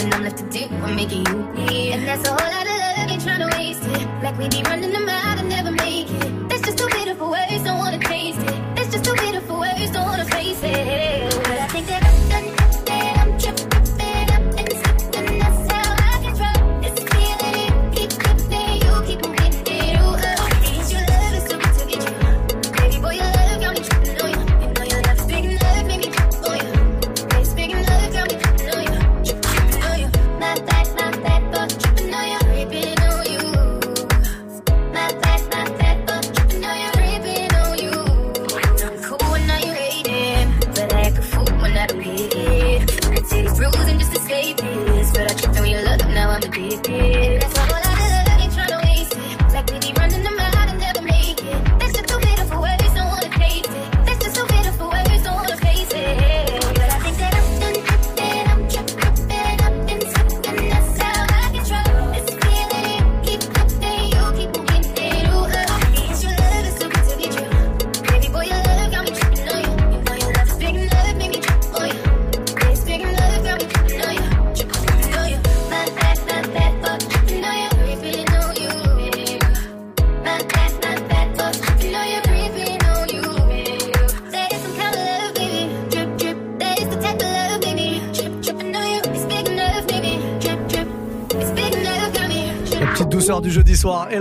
And 0.01 0.13
I'm 0.13 0.23
left 0.23 0.37
to 0.37 0.49
do 0.49 0.65
what 0.81 0.95
making 0.95 1.25
you 1.27 1.37
be. 1.55 1.91
And 1.91 2.07
that's 2.07 2.27
a 2.27 2.31
whole 2.31 2.51
lot 2.55 2.65
of 2.65 2.77
love, 2.83 3.11
ain't 3.11 3.21
trying 3.21 3.43
to 3.47 3.55
waste 3.57 3.83
it. 3.83 4.07
Like 4.23 4.37
we 4.37 4.49
be 4.49 4.63
running 4.63 4.91
them 4.91 5.07
out 5.07 5.42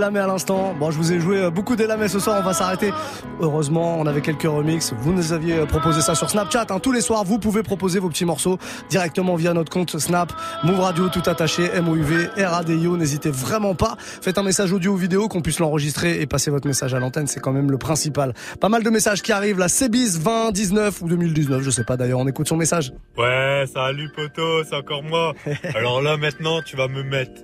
à 0.03 0.27
l'instant. 0.27 0.75
Bon, 0.77 0.91
je 0.91 0.97
vous 0.97 1.13
ai 1.13 1.19
joué 1.21 1.37
euh, 1.37 1.49
beaucoup 1.49 1.75
d'Elamé 1.77 2.09
ce 2.09 2.19
soir, 2.19 2.37
on 2.41 2.43
va 2.45 2.53
s'arrêter. 2.53 2.91
Heureusement, 3.39 3.97
on 3.99 4.05
avait 4.05 4.19
quelques 4.21 4.43
remixes. 4.43 4.93
Vous 4.99 5.13
nous 5.13 5.31
aviez 5.31 5.59
euh, 5.59 5.65
proposé 5.65 6.01
ça 6.01 6.13
sur 6.13 6.29
Snapchat. 6.29 6.65
hein. 6.69 6.79
Tous 6.79 6.91
les 6.91 6.99
soirs, 7.01 7.23
vous 7.23 7.39
pouvez 7.39 7.63
proposer 7.63 7.99
vos 7.99 8.09
petits 8.09 8.25
morceaux 8.25 8.57
directement 8.89 9.35
via 9.35 9.53
notre 9.53 9.71
compte 9.71 9.97
Snap. 9.97 10.33
Move 10.63 10.79
Radio, 10.81 11.07
tout 11.07 11.23
attaché, 11.25 11.69
MOUV, 11.81 12.29
RADIO. 12.35 12.97
N'hésitez 12.97 13.31
vraiment 13.31 13.75
pas. 13.75 13.95
Faites 13.99 14.37
un 14.37 14.43
message 14.43 14.73
audio 14.73 14.91
ou 14.91 14.97
vidéo, 14.97 15.29
qu'on 15.29 15.41
puisse 15.41 15.59
l'enregistrer 15.59 16.19
et 16.21 16.25
passer 16.25 16.51
votre 16.51 16.67
message 16.67 16.93
à 16.93 16.99
l'antenne. 16.99 17.27
C'est 17.27 17.39
quand 17.39 17.53
même 17.53 17.71
le 17.71 17.77
principal. 17.77 18.33
Pas 18.59 18.69
mal 18.69 18.83
de 18.83 18.89
messages 18.89 19.21
qui 19.21 19.31
arrivent 19.31 19.59
là. 19.59 19.69
Cébis 19.69 20.19
2019 20.19 21.01
ou 21.01 21.07
2019, 21.07 21.61
je 21.63 21.69
sais 21.69 21.83
pas 21.85 21.95
d'ailleurs. 21.95 22.19
On 22.19 22.27
écoute 22.27 22.47
son 22.47 22.57
message. 22.57 22.91
Ouais, 23.17 23.63
salut 23.73 24.09
poto, 24.13 24.63
c'est 24.65 24.75
encore 24.75 25.03
moi. 25.03 25.33
Alors 25.75 26.01
là 26.01 26.17
maintenant, 26.17 26.61
tu 26.61 26.75
vas 26.75 26.87
me 26.87 27.03
mettre 27.03 27.41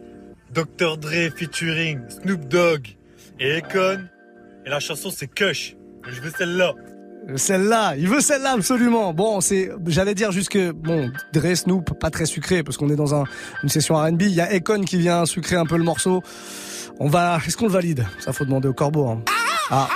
Dr 0.53 0.97
Dre 0.97 1.29
featuring 1.35 1.99
Snoop 2.09 2.47
Dogg 2.47 2.87
et 3.39 3.55
Akon. 3.57 3.99
Et 4.65 4.69
la 4.69 4.79
chanson 4.79 5.09
c'est 5.11 5.27
Kush. 5.27 5.75
Je 6.09 6.21
veux 6.21 6.31
celle-là. 6.37 6.73
Celle-là, 7.35 7.95
il 7.97 8.07
veut 8.07 8.21
celle-là 8.21 8.53
absolument. 8.53 9.13
Bon, 9.13 9.39
c'est, 9.41 9.69
j'allais 9.87 10.15
dire 10.15 10.31
jusque 10.31 10.57
bon, 10.71 11.11
Dre 11.33 11.53
Snoop, 11.55 11.99
pas 11.99 12.09
très 12.09 12.25
sucré 12.25 12.63
parce 12.63 12.77
qu'on 12.77 12.89
est 12.89 12.95
dans 12.95 13.13
un, 13.13 13.25
une 13.61 13.69
session 13.69 13.95
R&B. 13.95 14.21
Il 14.23 14.29
y 14.33 14.41
a 14.41 14.45
Akon 14.45 14.81
qui 14.81 14.97
vient 14.97 15.25
sucrer 15.25 15.55
un 15.57 15.65
peu 15.65 15.77
le 15.77 15.83
morceau. 15.83 16.23
On 16.99 17.07
va, 17.07 17.39
est-ce 17.45 17.55
qu'on 17.55 17.67
le 17.67 17.71
valide? 17.71 18.05
Ça 18.19 18.33
faut 18.33 18.45
demander 18.45 18.67
au 18.67 18.73
corbeau. 18.73 19.07
hein. 19.07 19.21
Ah, 19.69 19.87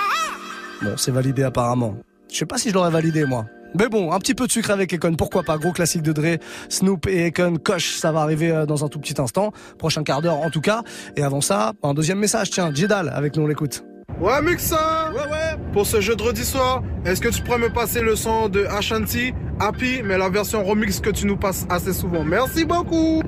bon, 0.82 0.96
c'est 0.96 1.10
validé 1.10 1.42
apparemment. 1.42 1.96
Je 2.30 2.36
sais 2.38 2.46
pas 2.46 2.58
si 2.58 2.68
je 2.70 2.74
l'aurais 2.74 2.90
validé 2.90 3.24
moi. 3.24 3.46
Mais 3.78 3.88
bon, 3.88 4.12
un 4.12 4.18
petit 4.18 4.34
peu 4.34 4.46
de 4.46 4.52
sucre 4.52 4.70
avec 4.70 4.92
Akon, 4.92 5.14
pourquoi 5.14 5.42
pas 5.42 5.58
Gros 5.58 5.72
classique 5.72 6.02
de 6.02 6.12
Dre, 6.12 6.38
Snoop 6.68 7.06
et 7.06 7.26
Akon, 7.26 7.56
coche, 7.62 7.96
ça 7.96 8.12
va 8.12 8.20
arriver 8.20 8.50
euh, 8.50 8.66
dans 8.66 8.84
un 8.84 8.88
tout 8.88 8.98
petit 9.00 9.20
instant, 9.20 9.52
prochain 9.78 10.02
quart 10.04 10.22
d'heure 10.22 10.38
en 10.38 10.50
tout 10.50 10.60
cas. 10.60 10.82
Et 11.16 11.22
avant 11.22 11.40
ça, 11.40 11.72
un 11.82 11.94
deuxième 11.94 12.18
message, 12.18 12.50
tiens, 12.50 12.72
Jedal 12.74 13.08
avec 13.08 13.36
nous, 13.36 13.44
on 13.44 13.46
l'écoute. 13.46 13.84
Ouais, 14.20 14.40
Muxa 14.42 15.10
Ouais, 15.12 15.30
ouais. 15.30 15.58
Pour 15.72 15.86
ce 15.86 16.00
jeu 16.00 16.14
de 16.14 16.22
jeudi 16.22 16.44
soir, 16.44 16.82
est-ce 17.04 17.20
que 17.20 17.28
tu 17.28 17.42
pourrais 17.42 17.58
me 17.58 17.70
passer 17.72 18.00
le 18.00 18.14
son 18.14 18.48
de 18.48 18.64
Ashanti, 18.66 19.32
Happy, 19.58 20.02
mais 20.04 20.18
la 20.18 20.28
version 20.28 20.62
remix 20.62 21.00
que 21.00 21.10
tu 21.10 21.26
nous 21.26 21.36
passes 21.36 21.66
assez 21.68 21.92
souvent? 21.92 22.22
Merci 22.22 22.64
beaucoup. 22.64 23.22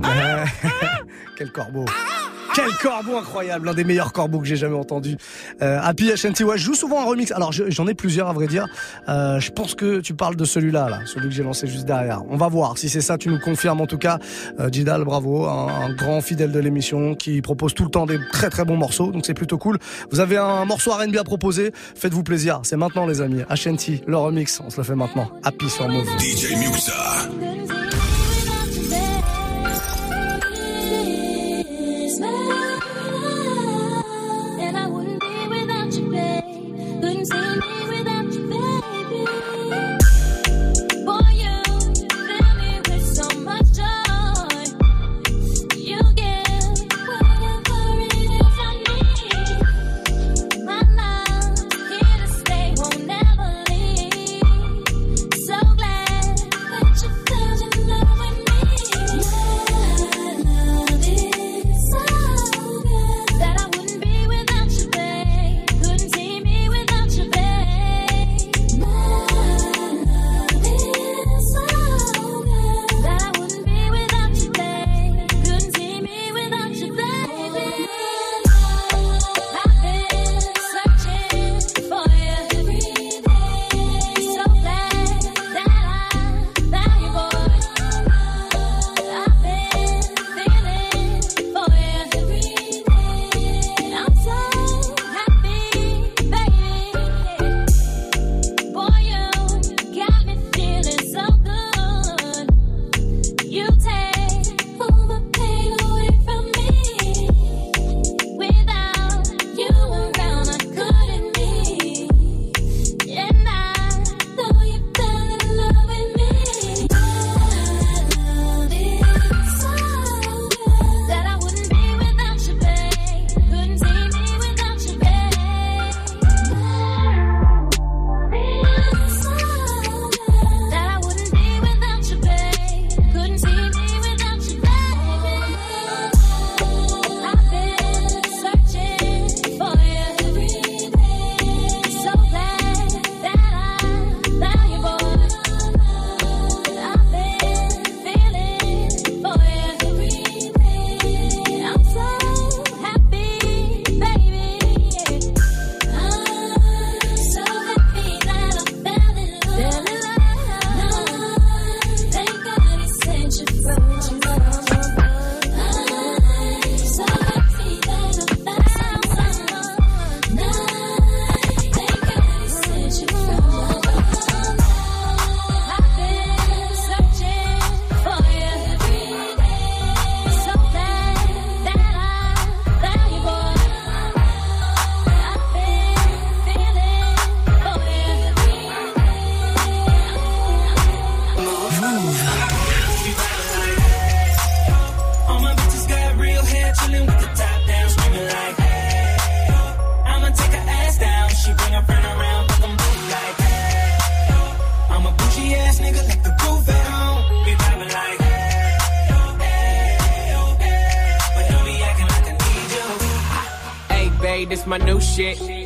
Quel 1.37 1.51
corbeau 1.51 1.85
quel 2.55 2.71
corbeau 2.83 3.17
incroyable, 3.17 3.67
l'un 3.67 3.75
des 3.75 3.85
meilleurs 3.85 4.13
corbeaux 4.13 4.39
que 4.41 4.47
j'ai 4.47 4.57
jamais 4.57 4.77
entendu. 4.77 5.17
Euh, 5.63 5.79
Happy 5.83 6.11
ouais, 6.11 6.59
je 6.59 6.65
joue 6.65 6.75
souvent 6.75 7.01
un 7.01 7.05
remix. 7.05 7.33
Alors 7.33 7.53
je- 7.53 7.71
j'en 7.71 7.87
ai 7.87 7.95
plusieurs 7.95 8.29
à 8.29 8.33
vrai 8.33 8.47
dire. 8.47 8.67
Euh, 9.09 9.41
je 9.41 9.51
pense 9.51 9.75
que 9.75 10.01
tu 10.01 10.15
parles 10.15 10.37
de 10.37 10.45
celui-là, 10.45 10.89
là, 10.89 11.01
celui 11.07 11.29
que 11.29 11.35
j'ai 11.35 11.43
lancé 11.43 11.67
juste 11.67 11.85
derrière. 11.87 12.23
On 12.29 12.37
va 12.37 12.49
voir 12.49 12.79
si 12.79 12.89
c'est 12.89 13.01
ça, 13.01 13.19
tu 13.19 13.29
nous 13.29 13.39
confirmes 13.41 13.81
en 13.81 13.87
tout 13.87 13.99
cas. 13.99 14.19
Euh, 14.61 14.69
Jidal, 14.71 15.05
bravo, 15.05 15.47
un, 15.47 15.69
un 15.69 15.93
grand 15.95 16.21
fidèle 16.21 16.53
de 16.53 16.61
l'émission 16.61 17.15
qui 17.15 17.41
propose 17.43 17.75
tout 17.75 17.85
le 17.85 17.91
temps 17.91 18.07
des 18.07 18.19
très 18.33 18.51
très 18.51 18.65
bons 18.65 18.77
morceaux, 18.77 19.11
donc 19.13 19.27
c'est 19.27 19.35
plutôt 19.35 19.59
cool. 19.59 19.79
Vous 20.11 20.21
avez 20.21 20.37
un 20.37 20.65
morceau 20.65 20.93
R&B 20.93 21.17
à 21.17 21.25
proposer, 21.25 21.73
faites-vous 21.95 22.23
plaisir. 22.23 22.61
C'est 22.63 22.77
maintenant 22.77 23.07
les 23.07 23.21
amis. 23.21 23.43
Ashanti, 23.49 24.03
le 24.07 24.17
remix, 24.17 24.61
on 24.65 24.71
se 24.71 24.77
le 24.79 24.83
fait 24.85 24.95
maintenant. 24.95 25.31
Happy 25.45 25.69
sur 25.69 25.89
Move. 25.89 26.07
DJ 26.19 26.55
Muxa. 26.57 27.96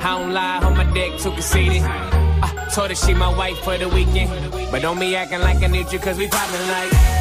I 0.00 0.18
don't 0.18 0.32
lie, 0.32 0.58
on 0.58 0.76
my 0.76 0.84
dick 0.92 1.18
too 1.18 1.30
conceited. 1.32 1.82
I 1.82 2.68
told 2.74 2.90
her 2.90 2.94
she 2.94 3.14
my 3.14 3.34
wife 3.36 3.58
for 3.58 3.76
the 3.76 3.88
weekend. 3.88 4.30
But 4.70 4.82
don't 4.82 4.98
be 4.98 5.16
acting 5.16 5.40
like 5.40 5.62
I 5.62 5.66
need 5.66 5.92
you, 5.92 5.98
cause 5.98 6.18
we 6.18 6.28
poppin' 6.28 6.68
like. 6.68 7.15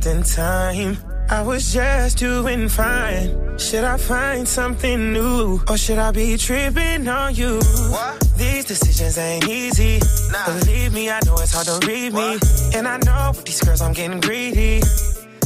Wasting 0.00 0.22
time. 0.22 0.96
I 1.28 1.42
was 1.42 1.72
just 1.72 2.18
doing 2.18 2.68
fine. 2.68 3.58
Should 3.58 3.84
I 3.84 3.96
find 3.96 4.48
something 4.48 5.12
new? 5.12 5.60
Or 5.68 5.76
should 5.76 5.98
I 5.98 6.10
be 6.10 6.36
tripping 6.36 7.06
on 7.08 7.34
you? 7.34 7.60
These 8.36 8.64
decisions 8.64 9.18
ain't 9.18 9.48
easy. 9.48 10.00
Believe 10.46 10.92
me, 10.92 11.10
I 11.10 11.20
know 11.24 11.34
it's 11.34 11.52
hard 11.52 11.66
to 11.66 11.86
read 11.86 12.12
me. 12.14 12.38
And 12.74 12.88
I 12.88 12.98
know 12.98 13.32
with 13.34 13.44
these 13.44 13.60
girls 13.60 13.80
I'm 13.80 13.92
getting 13.92 14.20
greedy. 14.20 14.80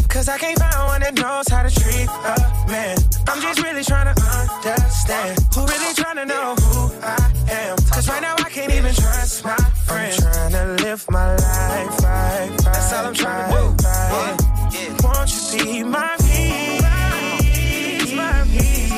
Cause 0.09 0.29
I 0.29 0.39
can't 0.39 0.57
find 0.57 0.87
one 0.87 1.01
that 1.01 1.15
knows 1.15 1.49
how 1.49 1.65
to 1.65 1.71
treat 1.75 2.07
a 2.07 2.71
man. 2.71 2.97
I'm 3.27 3.43
just 3.43 3.61
really 3.61 3.83
trying 3.83 4.15
to 4.15 4.23
understand 4.23 5.39
who 5.53 5.67
really 5.67 5.95
trying 5.95 6.17
to 6.17 6.25
know 6.25 6.55
who 6.55 6.95
I 7.03 7.33
am. 7.51 7.77
Cause 7.91 8.09
right 8.09 8.23
now 8.23 8.37
I 8.39 8.49
can't 8.49 8.73
even 8.73 8.95
trust 8.95 9.45
my 9.45 9.57
friends. 9.57 10.25
I'm 10.25 10.33
trying 10.33 10.79
to 10.79 10.85
live 10.85 11.05
my 11.11 11.35
life 11.35 11.99
right, 12.05 12.49
right. 12.49 12.59
That's 12.63 12.93
all 12.93 13.07
I'm 13.07 13.15
trying 13.15 13.51
to 13.51 14.39
do. 14.39 14.44
Won't 15.25 15.55
you 15.55 15.65
be 15.65 15.83
my 15.85 16.17
peace, 16.19 16.83
my 18.13 18.45
peace? 18.53 18.93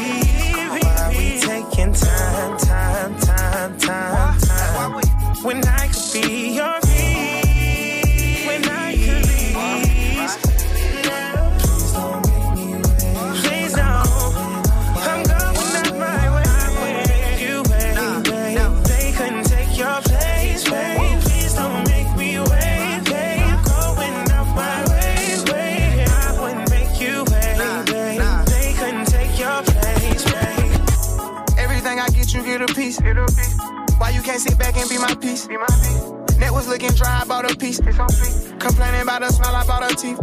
Why 0.82 1.08
we 1.10 1.38
taking 1.38 1.92
time, 1.92 2.58
time, 2.58 3.20
time, 3.20 3.78
time, 3.78 4.40
time? 4.40 5.02
When 5.44 5.64
I 5.68 5.75
piece. 32.86 33.00
Why 33.98 34.10
you 34.10 34.22
can't 34.22 34.40
sit 34.40 34.58
back 34.58 34.76
and 34.76 34.88
be 34.88 34.98
my 34.98 35.14
piece? 35.14 35.48
Net 36.38 36.52
was 36.52 36.68
looking 36.68 36.90
dry, 36.90 37.22
I 37.22 37.24
bought 37.24 37.50
a 37.50 37.56
piece. 37.56 37.80
It's 37.80 37.98
on 37.98 38.08
Complaining 38.58 39.02
about 39.02 39.22
the 39.22 39.30
smell, 39.30 39.54
I 39.54 39.66
bought 39.66 39.82
her 39.82 39.96
teeth. 39.96 40.18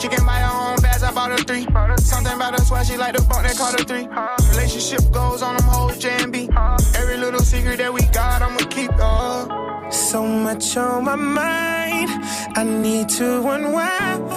She 0.00 0.08
can 0.08 0.24
buy 0.26 0.40
her 0.40 0.72
own 0.72 0.76
bags, 0.82 1.02
I 1.02 1.12
bought 1.12 1.30
her 1.30 1.44
three. 1.44 1.66
Something 1.98 2.34
about 2.34 2.58
her 2.58 2.64
swag, 2.64 2.86
she 2.86 2.96
like 2.96 3.14
the 3.16 3.22
bump, 3.22 3.46
they 3.46 3.54
call 3.54 3.72
her 3.72 3.84
three. 3.84 4.08
Relationship 4.50 5.12
goes 5.12 5.42
on 5.42 5.56
them 5.56 5.66
whole 5.68 5.90
J 5.90 6.10
and 6.22 6.32
B. 6.32 6.48
Every 6.96 7.16
little 7.18 7.40
secret 7.40 7.78
that 7.78 7.92
we 7.92 8.02
got, 8.06 8.42
I'ma 8.42 8.64
keep. 8.70 8.90
Uh. 8.98 9.90
So 9.90 10.26
much 10.26 10.76
on 10.76 11.04
my 11.04 11.14
mind, 11.14 12.10
I 12.56 12.64
need 12.64 13.08
to 13.20 13.48
unwind. 13.48 14.30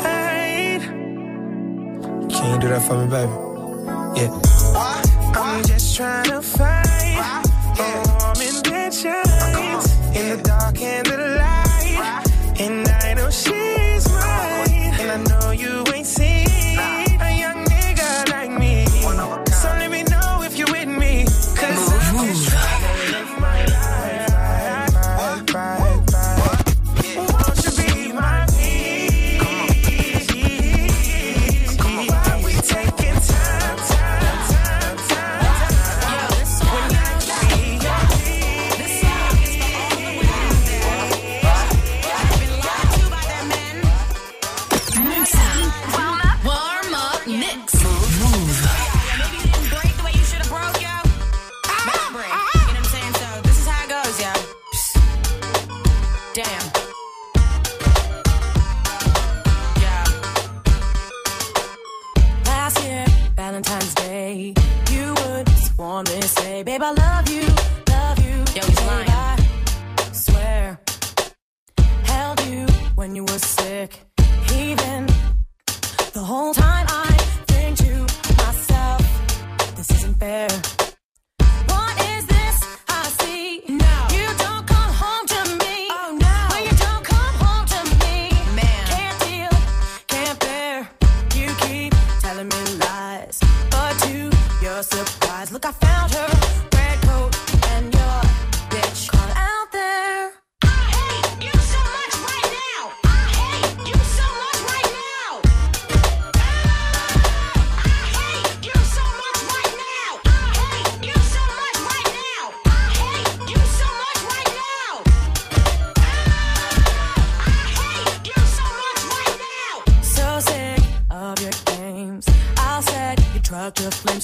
Can 2.30 2.54
you 2.54 2.60
do 2.60 2.68
that 2.68 2.82
for 2.86 2.98
me, 3.00 3.08
baby? 3.10 3.32
Yeah. 4.20 4.58
I'm 5.40 5.64
just 5.64 5.96
trying 5.96 6.26
to 6.26 6.42
find 6.42 6.87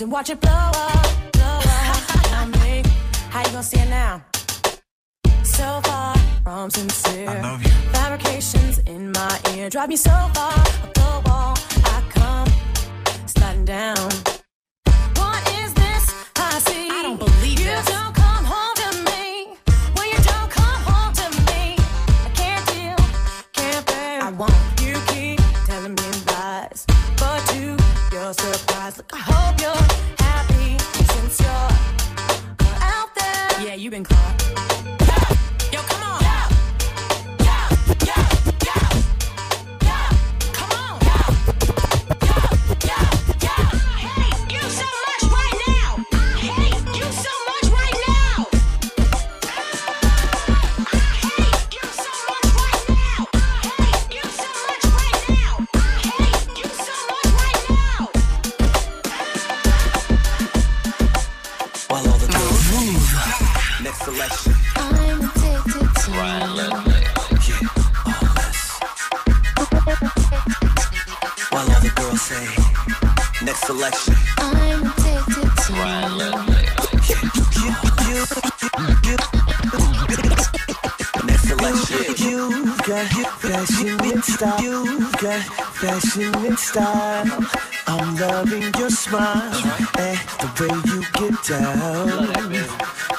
and 0.04 0.12
watch 0.12 0.30
it 0.30 0.39
blow 0.41 0.51
up, 0.51 1.32
blow 1.32 1.43
up. 1.43 2.24
Tell 2.24 2.45
me, 2.47 2.84
how 3.30 3.39
you 3.39 3.51
gonna 3.51 3.64
see 3.64 3.80
it 3.80 3.89
now? 3.89 4.22
So 5.43 5.80
far 5.84 6.18
from 6.43 6.70
sincere. 6.70 7.30
I 7.30 7.41
love 7.41 7.64
you. 7.64 7.72
Fabrications 7.93 8.80
in 8.80 9.12
my 9.14 9.39
ear 9.56 9.70
drive 9.70 9.88
me 9.89 9.95
so 9.95 10.12
far 10.36 10.54
up 10.60 10.93
the 10.93 11.22
wall. 11.26 11.56
I 11.95 12.04
come 12.10 12.47
sliding 13.28 13.66
down. 13.66 14.10
What 15.20 15.41
is 15.62 15.74
this 15.74 16.04
I 16.36 16.60
see? 16.68 16.89
I 16.91 17.01
don't 17.04 17.20
believe 17.20 17.60
you 17.60 17.66
this. 17.66 17.86
don't 17.86 18.14
come 18.14 18.43
home 18.54 18.76
to 18.84 18.89
me. 19.10 19.56
When 19.95 20.08
you 20.14 20.20
don't 20.32 20.51
come 20.51 20.82
home 20.91 21.14
to 21.22 21.28
me, 21.47 21.78
I 22.28 22.30
can't 22.36 22.66
deal, 22.68 22.97
can't 23.54 23.86
bear. 23.86 24.22
I 24.24 24.32
won't. 24.32 24.54
You 24.82 24.95
keep 25.14 25.39
telling 25.66 25.95
me 25.95 26.08
lies, 26.28 26.86
but 27.18 27.39
to 27.51 27.78
your 28.12 28.34
surprise, 28.34 28.72
look, 28.90 29.12
I 29.14 29.20
hope 29.20 29.62
you're 29.62 29.72
happy 30.20 30.78
since 31.14 31.40
you're 31.40 31.72
out 32.82 33.16
there. 33.16 33.66
Yeah, 33.66 33.76
you've 33.76 33.92
been 33.92 34.04
caught. 34.04 34.83
Next 73.84 74.06
selection. 74.06 74.16
I'm 74.38 74.86
addicted 74.86 75.52
to 75.64 75.74
Ryan 75.74 76.18
Leslie. 76.18 76.64
You've 82.18 82.78
got 82.88 83.08
fashion 83.42 84.00
and 84.00 84.24
style. 84.24 84.62
You've 84.64 85.12
got 85.18 85.44
fashion 85.76 86.34
and 86.34 86.58
style. 86.58 87.28
I'm 87.88 88.16
loving 88.16 88.74
your 88.80 88.90
smile 88.90 89.52
uh-huh. 89.52 90.00
and 90.00 90.20
the 90.40 90.48
way 90.60 90.72
you 90.88 91.00
get 91.20 91.36
down. 91.44 92.32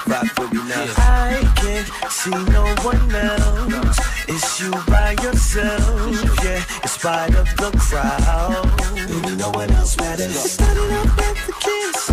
Rock 0.07 0.29
with 0.39 0.51
me 0.51 0.61
now. 0.67 0.93
I 0.97 1.45
can't 1.57 1.87
see 2.11 2.31
no 2.31 2.63
one 2.81 3.13
else. 3.13 4.14
It's 4.37 4.59
you 4.59 4.69
by 4.87 5.11
yourself, 5.23 6.43
yeah. 6.43 6.61
In 6.83 6.89
spite 6.89 7.33
of 7.35 7.47
the 7.55 7.71
crowd, 7.79 8.67
baby, 9.07 9.37
no 9.37 9.49
one 9.51 9.71
else 9.71 9.95
matters. 9.95 10.35
Started 10.35 10.91
off 10.91 11.15
with 11.15 11.47
the 11.47 11.53
kiss, 11.63 12.09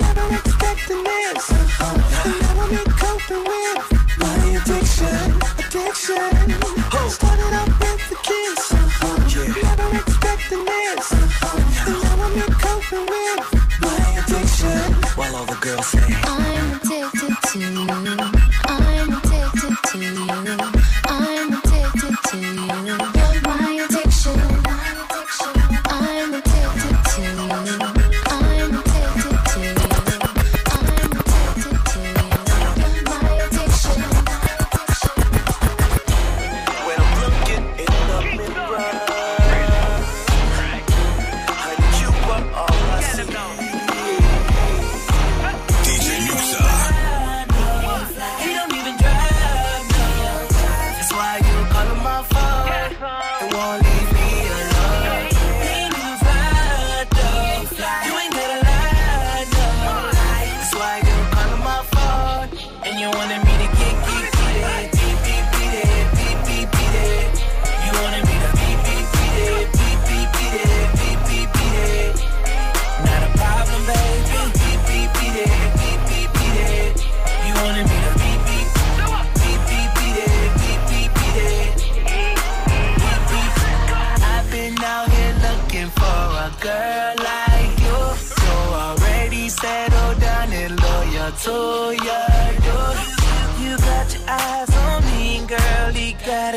never 0.00 0.34
expecting 0.34 1.04
this, 1.04 1.50
now 1.50 1.92
I'm 1.92 2.00
uh-huh. 2.00 2.40
uh-huh. 2.40 2.88
coping 3.02 3.44
with 3.52 3.84
my 4.16 4.38
addiction, 4.56 5.28
addiction. 5.60 6.32
Started 7.10 7.52
off 7.52 7.72
with 7.84 8.02
the 8.08 8.16
kiss, 8.24 8.72
never 9.60 9.88
expecting 10.00 10.64
this, 10.64 11.12
now 11.12 11.52
I'm 11.52 12.32
uh-huh. 12.32 12.56
coping 12.64 13.04
with 13.12 13.44
my 13.84 14.00
addiction. 14.24 14.88
While 15.18 15.36
all 15.36 15.44
the 15.44 15.58
girls 15.60 15.86
say. 15.86 16.45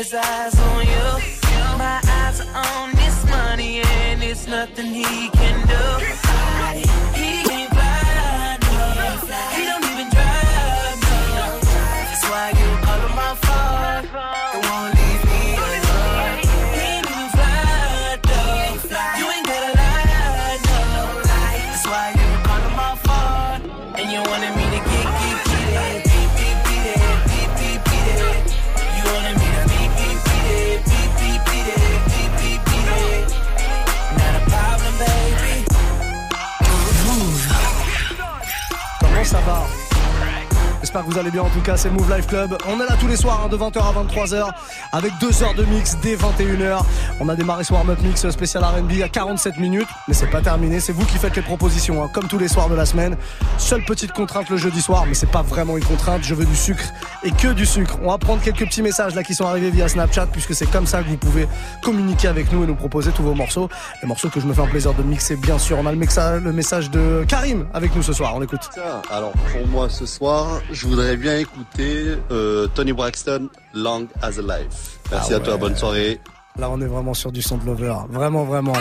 His 0.02 0.14
eyes 0.14 0.58
on 0.58 0.86
you. 0.86 1.08
My 1.76 2.00
eyes 2.06 2.40
are 2.40 2.66
on 2.78 2.90
this 2.92 3.22
money, 3.28 3.82
and 3.82 4.22
it's 4.22 4.46
nothing 4.46 4.86
he 4.86 5.28
can 5.28 5.66
do. 5.66 6.29
J'espère 40.90 41.06
que 41.06 41.12
vous 41.12 41.20
allez 41.20 41.30
bien 41.30 41.42
en 41.42 41.48
tout 41.50 41.60
cas, 41.60 41.76
c'est 41.76 41.88
Move 41.88 42.12
Life 42.12 42.26
Club. 42.26 42.58
On 42.66 42.80
est 42.80 42.84
là 42.84 42.96
tous 42.98 43.06
les 43.06 43.14
soirs 43.14 43.42
hein, 43.44 43.48
de 43.48 43.56
20h 43.56 43.78
à 43.78 43.92
23h 44.02 44.50
avec 44.90 45.12
deux 45.20 45.40
heures 45.44 45.54
de 45.54 45.62
mix 45.62 45.96
dès 46.02 46.16
21h. 46.16 46.80
On 47.20 47.28
a 47.28 47.36
démarré 47.36 47.62
ce 47.62 47.72
warm-up 47.72 48.00
mix 48.02 48.28
spécial 48.28 48.64
R&B 48.64 49.00
à 49.04 49.08
47 49.08 49.58
minutes, 49.58 49.86
mais 50.08 50.14
c'est 50.14 50.26
pas 50.26 50.40
terminé, 50.40 50.80
c'est 50.80 50.90
vous 50.90 51.04
qui 51.04 51.16
faites 51.18 51.36
les 51.36 51.42
propositions, 51.42 52.02
hein, 52.02 52.10
comme 52.12 52.26
tous 52.26 52.38
les 52.38 52.48
soirs 52.48 52.68
de 52.68 52.74
la 52.74 52.86
semaine. 52.86 53.16
Seule 53.56 53.84
petite 53.84 54.10
contrainte 54.10 54.50
le 54.50 54.56
jeudi 54.56 54.82
soir, 54.82 55.04
mais 55.06 55.14
c'est 55.14 55.30
pas 55.30 55.42
vraiment 55.42 55.76
une 55.76 55.84
contrainte, 55.84 56.24
je 56.24 56.34
veux 56.34 56.44
du 56.44 56.56
sucre 56.56 56.82
et 57.22 57.30
que 57.30 57.52
du 57.52 57.66
sucre. 57.66 57.96
On 58.02 58.10
va 58.10 58.18
prendre 58.18 58.42
quelques 58.42 58.66
petits 58.66 58.82
messages 58.82 59.14
là 59.14 59.22
qui 59.22 59.36
sont 59.36 59.46
arrivés 59.46 59.70
via 59.70 59.86
Snapchat, 59.86 60.26
puisque 60.26 60.56
c'est 60.56 60.68
comme 60.68 60.86
ça 60.86 61.04
que 61.04 61.08
vous 61.08 61.18
pouvez 61.18 61.46
communiquer 61.84 62.26
avec 62.26 62.50
nous 62.50 62.64
et 62.64 62.66
nous 62.66 62.74
proposer 62.74 63.12
tous 63.12 63.22
vos 63.22 63.34
morceaux. 63.34 63.68
Les 64.02 64.08
morceaux 64.08 64.28
que 64.28 64.40
je 64.40 64.46
me 64.46 64.52
fais 64.52 64.62
un 64.62 64.66
plaisir 64.66 64.92
de 64.94 65.04
mixer, 65.04 65.36
bien 65.36 65.58
sûr. 65.58 65.78
On 65.78 65.86
a 65.86 65.92
le, 65.92 66.52
message 66.52 66.90
de 66.90 67.24
Karim 67.28 67.68
avec 67.74 67.94
nous 67.94 68.02
ce 68.02 68.12
soir, 68.12 68.34
on 68.34 68.42
écoute. 68.42 68.70
Alors 69.08 69.34
pour 69.52 69.68
moi 69.68 69.88
ce 69.88 70.04
soir, 70.04 70.60
voudrais 70.86 71.16
bien 71.16 71.38
écouter 71.38 72.16
euh, 72.30 72.66
Tony 72.74 72.92
Braxton, 72.92 73.48
Long 73.74 74.06
as 74.22 74.38
a 74.38 74.42
Life. 74.42 74.98
Merci 75.10 75.34
Ah 75.34 75.36
à 75.36 75.40
toi, 75.40 75.56
bonne 75.56 75.76
soirée. 75.76 76.20
Là, 76.58 76.70
on 76.70 76.80
est 76.80 76.86
vraiment 76.86 77.14
sur 77.14 77.32
du 77.32 77.42
son 77.42 77.58
de 77.58 77.66
lover. 77.66 77.94
Vraiment, 78.10 78.44
vraiment. 78.44 78.72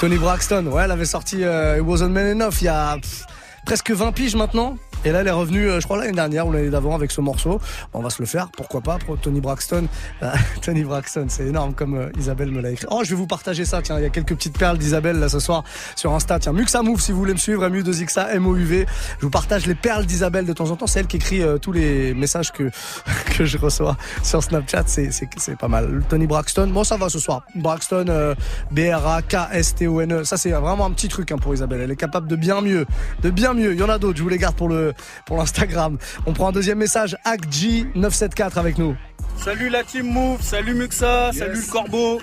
Tony 0.00 0.16
Braxton, 0.16 0.66
ouais, 0.66 0.82
elle 0.84 0.90
avait 0.90 1.04
sorti 1.06 1.42
euh, 1.42 1.78
It 1.78 1.82
Wasn't 1.82 2.10
Man 2.10 2.40
Enough 2.42 2.60
il 2.60 2.64
y 2.64 2.68
a 2.68 2.96
pff, 2.96 3.24
presque 3.64 3.90
20 3.90 4.12
piges 4.12 4.36
maintenant. 4.36 4.76
Et 5.06 5.12
là, 5.12 5.20
elle 5.20 5.28
est 5.28 5.30
revenue, 5.30 5.68
euh, 5.68 5.78
je 5.78 5.84
crois, 5.84 5.98
l'année 5.98 6.10
dernière 6.10 6.48
ou 6.48 6.52
l'année 6.52 6.68
d'avant 6.68 6.92
avec 6.92 7.12
ce 7.12 7.20
morceau. 7.20 7.60
On 7.94 8.00
va 8.00 8.10
se 8.10 8.20
le 8.20 8.26
faire, 8.26 8.48
pourquoi 8.48 8.80
pas, 8.80 8.98
pour 8.98 9.16
Tony 9.16 9.40
Braxton. 9.40 9.86
Euh, 10.24 10.32
Tony 10.62 10.82
Braxton, 10.82 11.26
c'est 11.28 11.46
énorme 11.46 11.74
comme 11.74 11.94
euh, 11.94 12.10
Isabelle 12.18 12.50
me 12.50 12.60
l'a 12.60 12.72
écrit. 12.72 12.88
Oh, 12.90 13.02
je 13.04 13.10
vais 13.10 13.14
vous 13.14 13.28
partager 13.28 13.64
ça, 13.64 13.82
tiens, 13.82 14.00
il 14.00 14.02
y 14.02 14.06
a 14.06 14.10
quelques 14.10 14.34
petites 14.34 14.58
perles 14.58 14.78
d'Isabelle 14.78 15.20
là 15.20 15.28
ce 15.28 15.38
soir 15.38 15.62
sur 15.94 16.12
Insta. 16.12 16.40
Tiens, 16.40 16.52
Muxa 16.52 16.82
Move 16.82 17.00
si 17.00 17.12
vous 17.12 17.18
voulez 17.18 17.34
me 17.34 17.38
suivre, 17.38 17.64
MU2XA, 17.68 18.30
M-O-U-V. 18.32 18.86
Je 19.20 19.24
vous 19.24 19.30
partage 19.30 19.66
les 19.66 19.76
perles 19.76 20.06
d'Isabelle 20.06 20.44
de 20.44 20.52
temps 20.52 20.72
en 20.72 20.76
temps. 20.76 20.88
C'est 20.88 20.98
elle 20.98 21.06
qui 21.06 21.18
écrit 21.18 21.40
tous 21.62 21.70
les 21.70 22.12
messages 22.12 22.50
que, 22.50 22.68
que 23.38 23.44
je 23.44 23.58
reçois 23.58 23.96
sur 24.24 24.42
Snapchat. 24.42 24.86
C'est, 24.88 25.56
pas 25.56 25.68
mal. 25.68 26.02
Tony 26.08 26.26
Braxton, 26.26 26.66
bon, 26.66 26.82
ça 26.82 26.96
va 26.96 27.08
ce 27.10 27.20
soir. 27.20 27.42
Braxton, 27.54 28.06
euh, 28.08 28.34
B-R-A-K-S-T-O-N-E. 28.72 30.24
Ça, 30.24 30.36
c'est 30.36 30.50
vraiment 30.50 30.86
un 30.86 30.90
petit 30.90 31.06
truc 31.06 31.30
hein, 31.30 31.38
pour 31.38 31.54
Isabelle. 31.54 31.82
Elle 31.82 31.92
est 31.92 31.96
capable 31.96 32.26
de 32.26 32.34
bien 32.34 32.60
mieux. 32.60 32.86
De 33.22 33.30
bien 33.30 33.54
mieux. 33.54 33.72
Il 33.72 33.78
y 33.78 33.84
en 33.84 33.88
a 33.88 33.98
d'autres. 33.98 34.18
Je 34.18 34.22
vous 34.24 34.28
les 34.28 34.38
garde 34.38 34.56
pour 34.56 34.68
le, 34.68 34.94
pour 35.24 35.36
l'Instagram. 35.38 35.98
On 36.26 36.32
prend 36.32 36.48
un 36.48 36.52
deuxième 36.52 36.78
message. 36.78 37.16
AcG974 37.24 38.58
avec 38.58 38.78
nous. 38.78 38.96
Salut 39.42 39.68
la 39.68 39.84
team 39.84 40.06
Move, 40.12 40.42
salut 40.42 40.74
Muxa, 40.74 41.32
salut 41.32 41.60
le 41.60 41.70
Corbeau. 41.70 42.20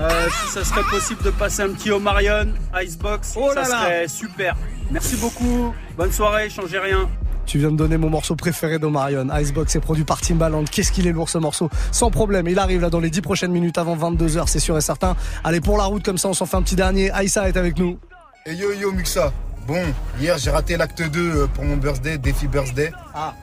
Euh, 0.00 0.28
si 0.30 0.52
ça 0.52 0.64
serait 0.64 0.82
possible 0.90 1.22
de 1.22 1.30
passer 1.30 1.62
un 1.62 1.70
petit 1.70 1.90
Omarion, 1.90 2.48
Icebox, 2.74 3.34
Oh 3.36 3.50
ça 3.54 3.60
là 3.60 3.64
serait 3.64 4.08
super. 4.08 4.56
Merci 4.90 5.16
beaucoup, 5.16 5.74
bonne 5.96 6.12
soirée, 6.12 6.50
changez 6.50 6.78
rien. 6.78 7.08
Tu 7.46 7.58
viens 7.58 7.70
de 7.70 7.76
donner 7.76 7.96
mon 7.96 8.10
morceau 8.10 8.34
préféré 8.34 8.78
d'Omarion. 8.78 9.28
Icebox 9.32 9.76
est 9.76 9.80
produit 9.80 10.02
par 10.04 10.20
Timbaland. 10.20 10.64
Qu'est-ce 10.64 10.90
qu'il 10.90 11.06
est 11.06 11.12
lourd 11.12 11.28
ce 11.28 11.38
morceau 11.38 11.70
Sans 11.92 12.10
problème. 12.10 12.48
Il 12.48 12.58
arrive 12.58 12.80
là 12.80 12.90
dans 12.90 12.98
les 12.98 13.08
10 13.08 13.20
prochaines 13.20 13.52
minutes 13.52 13.78
avant 13.78 13.96
22h, 13.96 14.48
c'est 14.48 14.58
sûr 14.58 14.76
et 14.76 14.80
certain. 14.80 15.14
Allez, 15.44 15.60
pour 15.60 15.78
la 15.78 15.84
route, 15.84 16.04
comme 16.04 16.18
ça, 16.18 16.28
on 16.28 16.34
s'en 16.34 16.44
fait 16.46 16.56
un 16.56 16.62
petit 16.62 16.74
dernier. 16.74 17.10
Aïssa 17.12 17.48
est 17.48 17.56
avec 17.56 17.78
nous. 17.78 17.98
Et 18.46 18.54
yo 18.54 18.72
yo 18.72 18.90
Muxa. 18.92 19.32
Bon, 19.66 19.82
hier 20.20 20.38
j'ai 20.38 20.50
raté 20.50 20.76
l'acte 20.76 21.02
2 21.02 21.20
euh, 21.20 21.46
pour 21.48 21.64
mon 21.64 21.76
birthday, 21.76 22.18
défi 22.18 22.46
birthday. 22.46 22.92
Ah. 23.12 23.34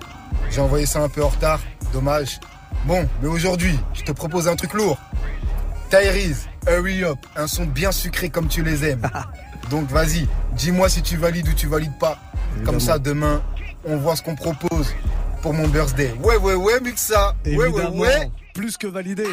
J'ai 0.49 0.61
envoyé 0.61 0.86
ça 0.86 1.01
un 1.01 1.09
peu 1.09 1.21
en 1.21 1.28
retard, 1.28 1.59
dommage. 1.91 2.39
Bon, 2.86 3.07
mais 3.21 3.28
aujourd'hui, 3.28 3.78
je 3.93 4.03
te 4.03 4.11
propose 4.13 4.47
un 4.47 4.55
truc 4.55 4.74
lourd. 4.74 4.97
Tyrese, 5.89 6.47
Hurry 6.67 7.03
Up, 7.03 7.17
un 7.36 7.47
son 7.47 7.65
bien 7.65 7.91
sucré 7.91 8.30
comme 8.30 8.47
tu 8.47 8.63
les 8.63 8.86
aimes. 8.86 9.09
Donc 9.69 9.89
vas-y, 9.89 10.28
dis-moi 10.53 10.88
si 10.88 11.01
tu 11.01 11.17
valides 11.17 11.47
ou 11.49 11.53
tu 11.53 11.67
valides 11.67 11.97
pas. 11.99 12.17
Comme 12.63 12.80
ça 12.80 12.99
demain, 12.99 13.41
on 13.84 13.97
voit 13.97 14.15
ce 14.15 14.21
qu'on 14.21 14.36
propose 14.36 14.93
pour 15.41 15.53
mon 15.53 15.67
birthday. 15.67 16.13
Ouais 16.24 16.38
ouais 16.38 16.53
ouais 16.53 16.80
Muxa. 16.80 17.36
Ouais 17.45 17.57
ouais 17.57 17.67
Évidemment, 17.67 17.97
ouais. 17.97 18.32
Plus 18.53 18.78
que 18.78 18.88
validé. 18.88 19.26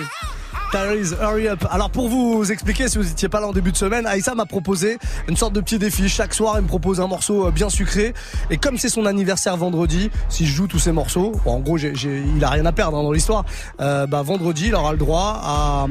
Tyrese, 0.70 1.16
hurry 1.20 1.48
up. 1.48 1.64
Alors 1.70 1.90
pour 1.90 2.08
vous 2.08 2.52
expliquer, 2.52 2.88
si 2.88 2.96
vous 2.96 3.04
n'étiez 3.04 3.28
pas 3.28 3.40
là 3.40 3.48
en 3.48 3.52
début 3.52 3.72
de 3.72 3.76
semaine, 3.76 4.06
Aïssa 4.06 4.36
m'a 4.36 4.46
proposé 4.46 4.98
une 5.28 5.36
sorte 5.36 5.52
de 5.52 5.60
petit 5.60 5.78
défi. 5.78 6.08
Chaque 6.08 6.32
soir, 6.32 6.54
elle 6.56 6.62
me 6.62 6.68
propose 6.68 7.00
un 7.00 7.08
morceau 7.08 7.48
euh, 7.48 7.50
bien 7.50 7.68
sucré. 7.68 8.14
Et 8.50 8.56
comme 8.56 8.78
c'est 8.78 8.88
son 8.88 9.04
anniversaire 9.06 9.56
vendredi, 9.56 10.10
si 10.28 10.46
je 10.46 10.54
joue 10.54 10.68
tous 10.68 10.78
ces 10.78 10.92
morceaux, 10.92 11.32
en 11.44 11.58
gros, 11.58 11.76
il 11.76 12.44
a 12.44 12.50
rien 12.50 12.64
à 12.66 12.72
perdre 12.72 12.98
hein, 12.98 13.02
dans 13.02 13.10
l'histoire. 13.10 13.44
Euh, 13.80 14.06
bah, 14.06 14.22
vendredi, 14.22 14.66
il 14.68 14.74
aura 14.76 14.92
le 14.92 14.98
droit 14.98 15.40
à 15.42 15.86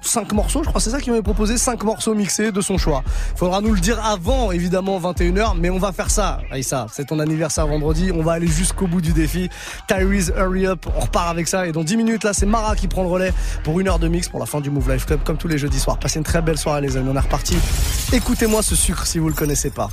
5 0.00 0.32
morceaux. 0.32 0.62
Je 0.62 0.68
crois 0.68 0.80
c'est 0.80 0.90
ça 0.90 1.00
qu'il 1.00 1.12
m'avait 1.12 1.22
proposé, 1.22 1.58
5 1.58 1.84
morceaux 1.84 2.14
mixés 2.14 2.52
de 2.52 2.60
son 2.62 2.78
choix. 2.78 3.02
Il 3.34 3.38
faudra 3.38 3.60
nous 3.60 3.74
le 3.74 3.80
dire 3.80 4.02
avant, 4.02 4.50
évidemment, 4.50 4.98
21h, 4.98 5.56
mais 5.58 5.68
on 5.68 5.78
va 5.78 5.92
faire 5.92 6.10
ça. 6.10 6.40
Aïssa, 6.50 6.86
c'est 6.90 7.08
ton 7.08 7.18
anniversaire 7.18 7.66
vendredi. 7.66 8.12
On 8.14 8.22
va 8.22 8.32
aller 8.32 8.46
jusqu'au 8.46 8.86
bout 8.86 9.02
du 9.02 9.12
défi. 9.12 9.50
Tyrese, 9.88 10.32
hurry 10.38 10.66
up. 10.66 10.86
On 10.96 11.00
repart 11.00 11.28
avec 11.28 11.48
ça. 11.48 11.66
Et 11.66 11.72
dans 11.72 11.84
10 11.84 11.98
minutes, 11.98 12.24
là, 12.24 12.32
c'est 12.32 12.46
Mara 12.46 12.76
qui 12.76 12.88
prend 12.88 13.02
le 13.02 13.08
relais 13.08 13.32
pour 13.62 13.78
une 13.78 13.89
de 13.98 14.08
mix 14.08 14.28
pour 14.28 14.38
la 14.40 14.46
fin 14.46 14.60
du 14.60 14.70
Move 14.70 14.92
Life 14.92 15.06
Club, 15.06 15.20
comme 15.24 15.36
tous 15.36 15.48
les 15.48 15.58
jeudis 15.58 15.80
soirs. 15.80 15.98
Passez 15.98 16.18
une 16.18 16.24
très 16.24 16.42
belle 16.42 16.58
soirée, 16.58 16.80
les 16.82 16.96
amis. 16.96 17.08
On 17.10 17.16
est 17.16 17.20
reparti. 17.20 17.56
Écoutez-moi 18.12 18.62
ce 18.62 18.76
sucre 18.76 19.06
si 19.06 19.18
vous 19.18 19.28
le 19.28 19.34
connaissez 19.34 19.70
pas. 19.70 19.88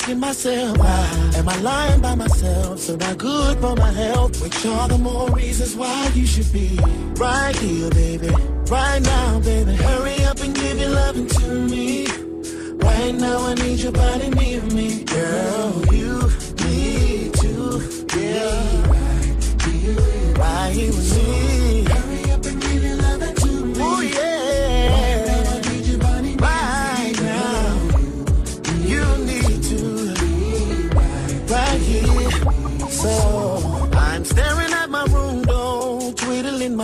Asking 0.00 0.20
myself 0.20 0.78
why 0.78 1.30
am 1.36 1.48
I 1.48 1.56
lying 1.60 2.00
by 2.00 2.14
myself? 2.14 2.78
So 2.78 2.96
not 2.96 3.18
good 3.18 3.58
for 3.58 3.76
my 3.76 3.90
health. 3.90 4.40
Which 4.42 4.64
are 4.64 4.88
the 4.88 4.96
more 4.98 5.30
reasons 5.30 5.76
why 5.76 6.10
you 6.14 6.26
should 6.26 6.50
be 6.52 6.78
right 7.16 7.54
here, 7.56 7.90
baby. 7.90 8.28
Right 8.70 9.02
now, 9.02 9.40
baby. 9.40 9.74
Hurry 9.74 10.24
up 10.24 10.40
and 10.40 10.54
give 10.54 10.78
your 10.78 10.90
loving 10.90 11.26
to 11.26 11.48
me. 11.68 12.06
Right 12.82 13.14
now, 13.14 13.38
I 13.46 13.54
need 13.54 13.80
your 13.80 13.92
body 13.92 14.30
near 14.30 14.62
me, 14.62 15.04
girl. 15.04 15.84
You 15.92 16.30
need 16.64 17.34
to, 17.34 18.06
yeah. 18.16 18.86
Right 20.38 20.72
here 20.72 20.92
with 20.92 21.16
me. 21.16 21.79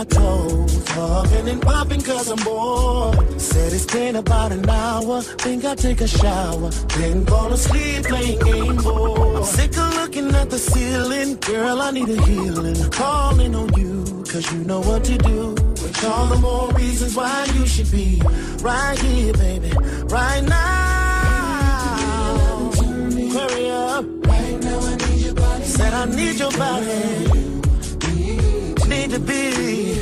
Toes, 0.09 0.83
talking 0.85 1.47
and 1.49 1.61
popping 1.61 2.01
cause 2.01 2.29
I'm 2.29 2.43
bored. 2.43 3.39
Said 3.39 3.73
it's 3.73 3.85
been 3.85 4.15
about 4.15 4.51
an 4.51 4.69
hour, 4.69 5.21
think 5.21 5.65
I'll 5.65 5.75
take 5.75 6.01
a 6.01 6.07
shower, 6.07 6.69
then 6.97 7.25
fall 7.25 7.51
asleep 7.53 8.05
playing 8.05 8.39
game 8.39 8.77
boy. 8.77 9.37
I'm 9.37 9.43
sick 9.43 9.77
of 9.77 9.93
looking 9.95 10.33
at 10.35 10.49
the 10.49 10.59
ceiling, 10.59 11.35
girl, 11.37 11.81
I 11.81 11.91
need 11.91 12.09
a 12.09 12.21
healing. 12.25 12.91
Calling 12.91 13.55
on 13.55 13.73
you, 13.77 14.03
cause 14.31 14.51
you 14.51 14.59
know 14.59 14.81
what 14.81 15.03
to 15.05 15.17
do. 15.17 15.55
Which 15.83 16.03
all 16.03 16.27
the 16.27 16.37
more 16.37 16.71
reasons 16.73 17.15
why 17.15 17.45
you 17.55 17.65
should 17.67 17.91
be 17.91 18.21
right 18.61 18.97
here, 18.99 19.33
baby, 19.33 19.71
right 20.07 20.43
now. 20.43 21.17
Hurry 23.37 23.69
up. 23.69 24.05
Right 24.25 24.59
now 24.63 24.79
I 24.79 24.95
need 24.95 25.21
your 25.25 25.33
body. 25.35 25.63
Said 25.63 25.93
I 25.93 26.05
need 26.05 26.39
your 26.39 26.51
body. 26.51 27.27
Need 28.87 29.11
to 29.11 29.19
be 29.19 29.96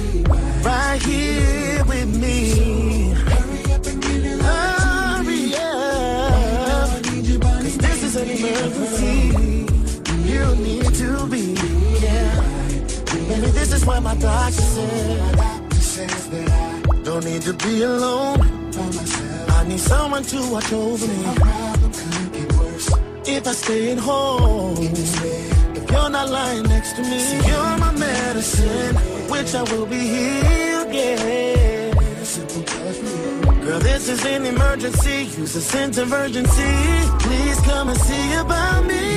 why 13.86 14.00
my 14.00 14.16
doctor 14.16 14.62
said, 14.62 15.74
says 15.74 16.30
that 16.30 16.50
I 16.92 17.04
don't 17.04 17.24
need 17.24 17.44
to 17.44 17.54
be 17.54 17.84
alone. 17.84 18.42
I 19.50 19.64
need 19.68 19.80
someone 19.80 20.24
to 20.24 20.38
watch 20.52 20.74
over 20.74 21.08
me. 21.08 21.26
If 23.28 23.48
I 23.48 23.54
stay 23.54 23.92
at 23.92 24.00
home, 24.00 24.78
if 24.80 25.92
you're 25.92 26.10
not 26.10 26.30
lying 26.30 26.64
next 26.64 26.94
to 26.96 27.02
me, 27.02 27.20
you're 27.48 27.78
my 27.78 27.92
medicine, 27.94 28.96
which 29.30 29.54
I 29.54 29.64
will 29.72 29.86
be 29.86 30.00
healed. 30.00 30.94
Yeah. 30.94 31.94
Girl, 33.66 33.80
this 33.80 34.10
is 34.10 34.26
an 34.26 34.46
emergency. 34.46 35.24
Use 35.40 35.56
a 35.56 35.62
sense 35.62 35.98
of 35.98 36.12
urgency. 36.12 36.74
Please 37.20 37.60
come 37.62 37.90
and 37.90 38.00
see 38.00 38.34
about 38.34 38.86
me. 38.86 39.15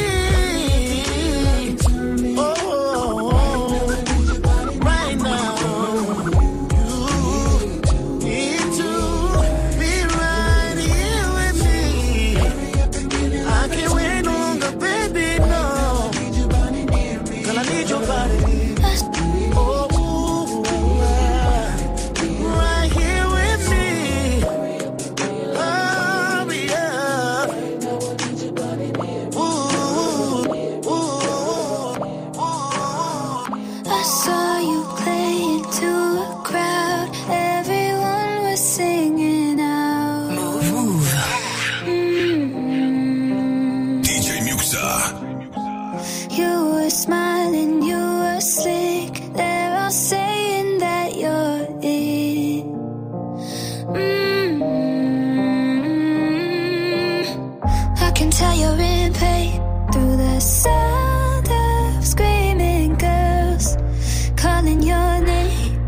calling 64.68 64.82
your 64.82 65.20
name, 65.20 65.80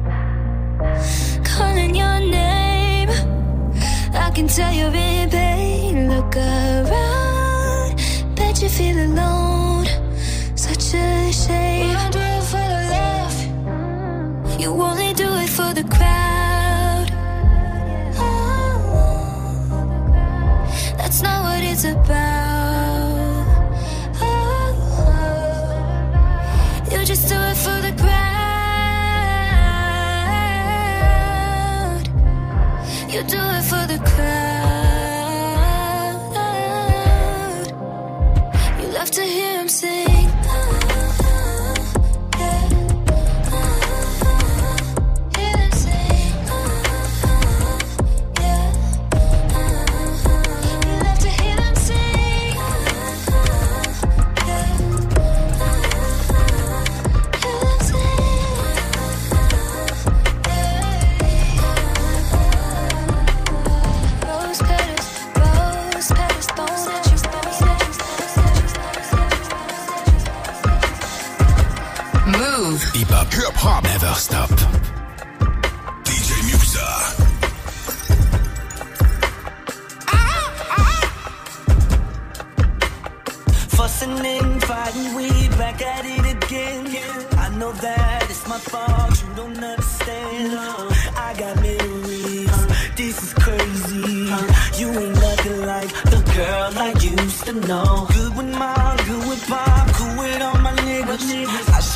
calling 1.45 1.95
your 1.95 2.21
name. 2.21 3.11
I 4.15 4.31
can 4.35 4.49
tell 4.49 4.73
you're 4.73 4.95
in 4.95 5.29
pain. 5.29 6.09
Look 6.09 6.35
around, 6.37 7.97
bet 8.35 8.63
you 8.63 8.71
feel 8.71 8.97
alone. 8.97 9.50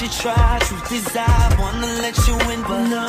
try. 0.08 0.58
Truth 0.60 0.92
is, 0.92 1.16
I 1.16 1.56
wanna 1.58 1.86
let 2.02 2.16
you 2.26 2.36
in, 2.52 2.62
but 2.62 2.88
no. 2.88 3.03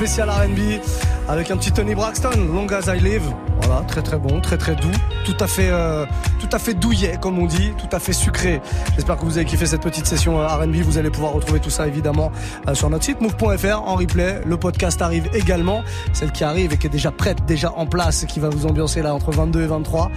Spécial 0.00 0.30
R&B 0.30 0.80
avec 1.28 1.50
un 1.50 1.58
petit 1.58 1.72
Tony 1.72 1.94
Braxton, 1.94 2.30
Long 2.54 2.66
as 2.68 2.90
I 2.90 2.98
Live. 3.00 3.34
Voilà, 3.60 3.82
très 3.82 4.00
très 4.00 4.16
bon, 4.16 4.40
très 4.40 4.56
très 4.56 4.74
doux, 4.74 4.88
tout 5.26 5.36
à 5.38 5.46
fait, 5.46 5.68
euh, 5.70 6.06
tout 6.40 6.48
à 6.52 6.58
fait 6.58 6.72
douillet 6.72 7.18
comme 7.20 7.38
on 7.38 7.44
dit, 7.44 7.74
tout 7.76 7.94
à 7.94 7.98
fait 7.98 8.14
sucré. 8.14 8.62
J'espère 8.94 9.18
que 9.18 9.26
vous 9.26 9.36
avez 9.36 9.44
kiffé 9.44 9.66
cette 9.66 9.82
petite 9.82 10.06
session 10.06 10.40
euh, 10.40 10.46
R&B. 10.46 10.76
Vous 10.76 10.96
allez 10.96 11.10
pouvoir 11.10 11.34
retrouver 11.34 11.60
tout 11.60 11.68
ça 11.68 11.86
évidemment 11.86 12.32
euh, 12.66 12.74
sur 12.74 12.88
notre 12.88 13.04
site 13.04 13.20
move.fr 13.20 13.82
en 13.82 13.96
replay. 13.96 14.40
Le 14.46 14.56
podcast 14.56 15.02
arrive 15.02 15.28
également, 15.34 15.82
celle 16.14 16.32
qui 16.32 16.44
arrive 16.44 16.72
et 16.72 16.78
qui 16.78 16.86
est 16.86 16.90
déjà 16.90 17.10
prête, 17.10 17.44
déjà 17.44 17.70
en 17.76 17.84
place, 17.84 18.24
qui 18.24 18.40
va 18.40 18.48
vous 18.48 18.64
ambiancer 18.64 19.02
là 19.02 19.14
entre 19.14 19.32
22 19.32 19.64
et 19.64 19.66
23. 19.66 20.10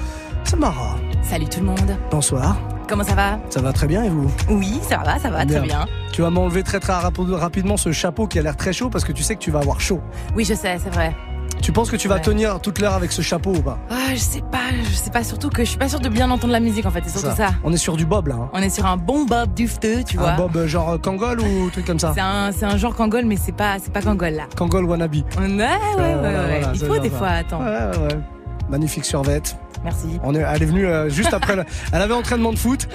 C'est 0.46 0.56
Mara. 0.56 0.96
Salut 1.24 1.50
tout 1.50 1.60
le 1.60 1.66
monde. 1.66 1.98
Bonsoir. 2.10 2.56
Comment 2.88 3.04
ça 3.04 3.16
va? 3.16 3.38
Ça 3.50 3.60
va 3.60 3.74
très 3.74 3.88
bien 3.88 4.06
et 4.06 4.10
vous? 4.10 4.32
Oui, 4.50 4.80
ça 4.88 5.00
va, 5.00 5.20
ça 5.20 5.30
va, 5.30 5.46
très 5.46 5.60
bien. 5.60 5.86
Tu 6.14 6.22
vas 6.22 6.30
m'enlever 6.30 6.62
très 6.64 6.80
très 6.80 6.94
rapi- 6.94 7.34
rapidement 7.34 7.76
ce 7.76 7.92
chapeau 7.92 8.28
qui 8.28 8.38
a 8.40 8.44
l'air 8.44 8.56
très 8.56 8.72
chaud 8.72 8.90
parce 8.90 9.04
que 9.04 9.12
tu 9.12 9.24
sais 9.24 9.34
que 9.36 9.40
tu 9.42 9.50
vas 9.52 9.60
avoir 9.60 9.82
chaud. 9.82 10.00
Oui, 10.36 10.46
je 10.46 10.54
sais, 10.54 10.78
c'est 10.82 10.94
vrai. 10.94 11.14
Tu 11.62 11.72
penses 11.72 11.90
que 11.90 11.96
tu 11.96 12.08
vas 12.08 12.16
Ouais. 12.16 12.22
tenir 12.22 12.60
toute 12.62 12.80
l'heure 12.80 12.94
avec 12.94 13.12
ce 13.12 13.22
chapeau 13.24 13.52
ou 13.56 13.62
pas? 13.62 13.80
Ah, 13.90 14.12
je 14.14 14.20
sais 14.20 14.42
pas, 14.52 14.60
je 14.84 14.94
sais 14.94 15.10
pas 15.10 15.24
surtout 15.24 15.50
que 15.50 15.64
je 15.64 15.70
suis 15.70 15.78
pas 15.78 15.90
sûre 15.90 16.00
de 16.00 16.10
bien 16.10 16.30
entendre 16.30 16.54
la 16.54 16.60
musique 16.60 16.86
en 16.86 16.92
fait, 16.92 17.02
c'est 17.06 17.18
surtout 17.20 17.36
ça. 17.36 17.50
On 17.64 17.72
est 17.74 17.78
sur 17.78 17.96
du 17.98 18.06
bob 18.06 18.28
là. 18.28 18.36
hein. 18.36 18.50
On 18.54 18.60
est 18.62 18.70
sur 18.70 18.86
un 18.86 18.98
bon 18.98 19.26
bob 19.26 19.54
dufteux, 19.56 20.04
tu 20.04 20.18
vois. 20.18 20.32
Un 20.32 20.38
bob 20.38 20.56
euh, 20.56 20.68
genre 20.68 20.90
euh, 20.92 20.98
Kangol 21.00 21.40
ou 21.42 21.70
truc 21.72 21.86
comme 21.86 22.00
ça? 22.00 22.12
C'est 22.14 22.22
un, 22.22 22.52
c'est 22.52 22.66
un 22.66 22.78
genre 22.78 22.94
Kangol, 22.96 23.26
mais 23.26 23.38
c'est 23.38 23.52
pas, 23.56 23.78
c'est 23.82 23.92
pas 23.94 24.02
Kangol 24.02 24.34
là. 24.34 24.44
Kangol 24.56 24.86
wannabe. 24.86 25.16
Ouais, 25.16 25.22
ouais, 25.40 25.48
ouais, 25.48 25.56
ouais. 25.56 25.66
voilà, 25.98 26.42
ouais. 26.44 26.60
voilà, 26.60 26.72
Il 26.76 26.80
faut 26.86 27.00
des 27.00 27.10
fois, 27.10 27.28
attends. 27.30 27.60
Ouais, 27.62 27.66
ouais, 27.68 27.98
ouais. 28.14 28.20
Magnifique 28.70 29.06
survette. 29.06 29.56
Merci. 29.84 30.20
On 30.24 30.34
est, 30.36 30.40
elle 30.40 30.64
est 30.64 30.66
venue 30.66 30.86
euh, 30.86 31.10
juste 31.10 31.34
après. 31.34 31.56
le- 31.56 31.64
elle 31.92 32.02
avait 32.02 32.14
entraînement 32.14 32.54
de 32.54 32.60
foot. 32.60 32.88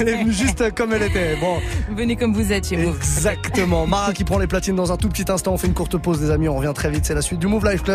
elle 0.00 0.08
est 0.08 0.16
venue 0.18 0.32
juste 0.32 0.74
comme 0.74 0.92
elle 0.92 1.02
était. 1.02 1.36
Bon, 1.40 1.56
Venez 1.94 2.16
comme 2.16 2.32
vous 2.32 2.52
êtes 2.52 2.68
chez 2.68 2.76
vous. 2.76 2.94
exactement. 2.96 3.86
Mara 3.86 4.12
qui 4.12 4.24
prend 4.24 4.38
les 4.38 4.46
platines 4.46 4.76
dans 4.76 4.92
un 4.92 4.96
tout 4.96 5.08
petit 5.08 5.30
instant. 5.30 5.52
On 5.52 5.58
fait 5.58 5.66
une 5.66 5.74
courte 5.74 5.96
pause, 5.98 6.20
des 6.20 6.30
amis. 6.30 6.48
On 6.48 6.56
revient 6.56 6.72
très 6.74 6.90
vite. 6.90 7.04
C'est 7.04 7.14
la 7.14 7.22
suite 7.22 7.38
du 7.40 7.46
Move 7.46 7.68
Life 7.70 7.82
Club. 7.82 7.94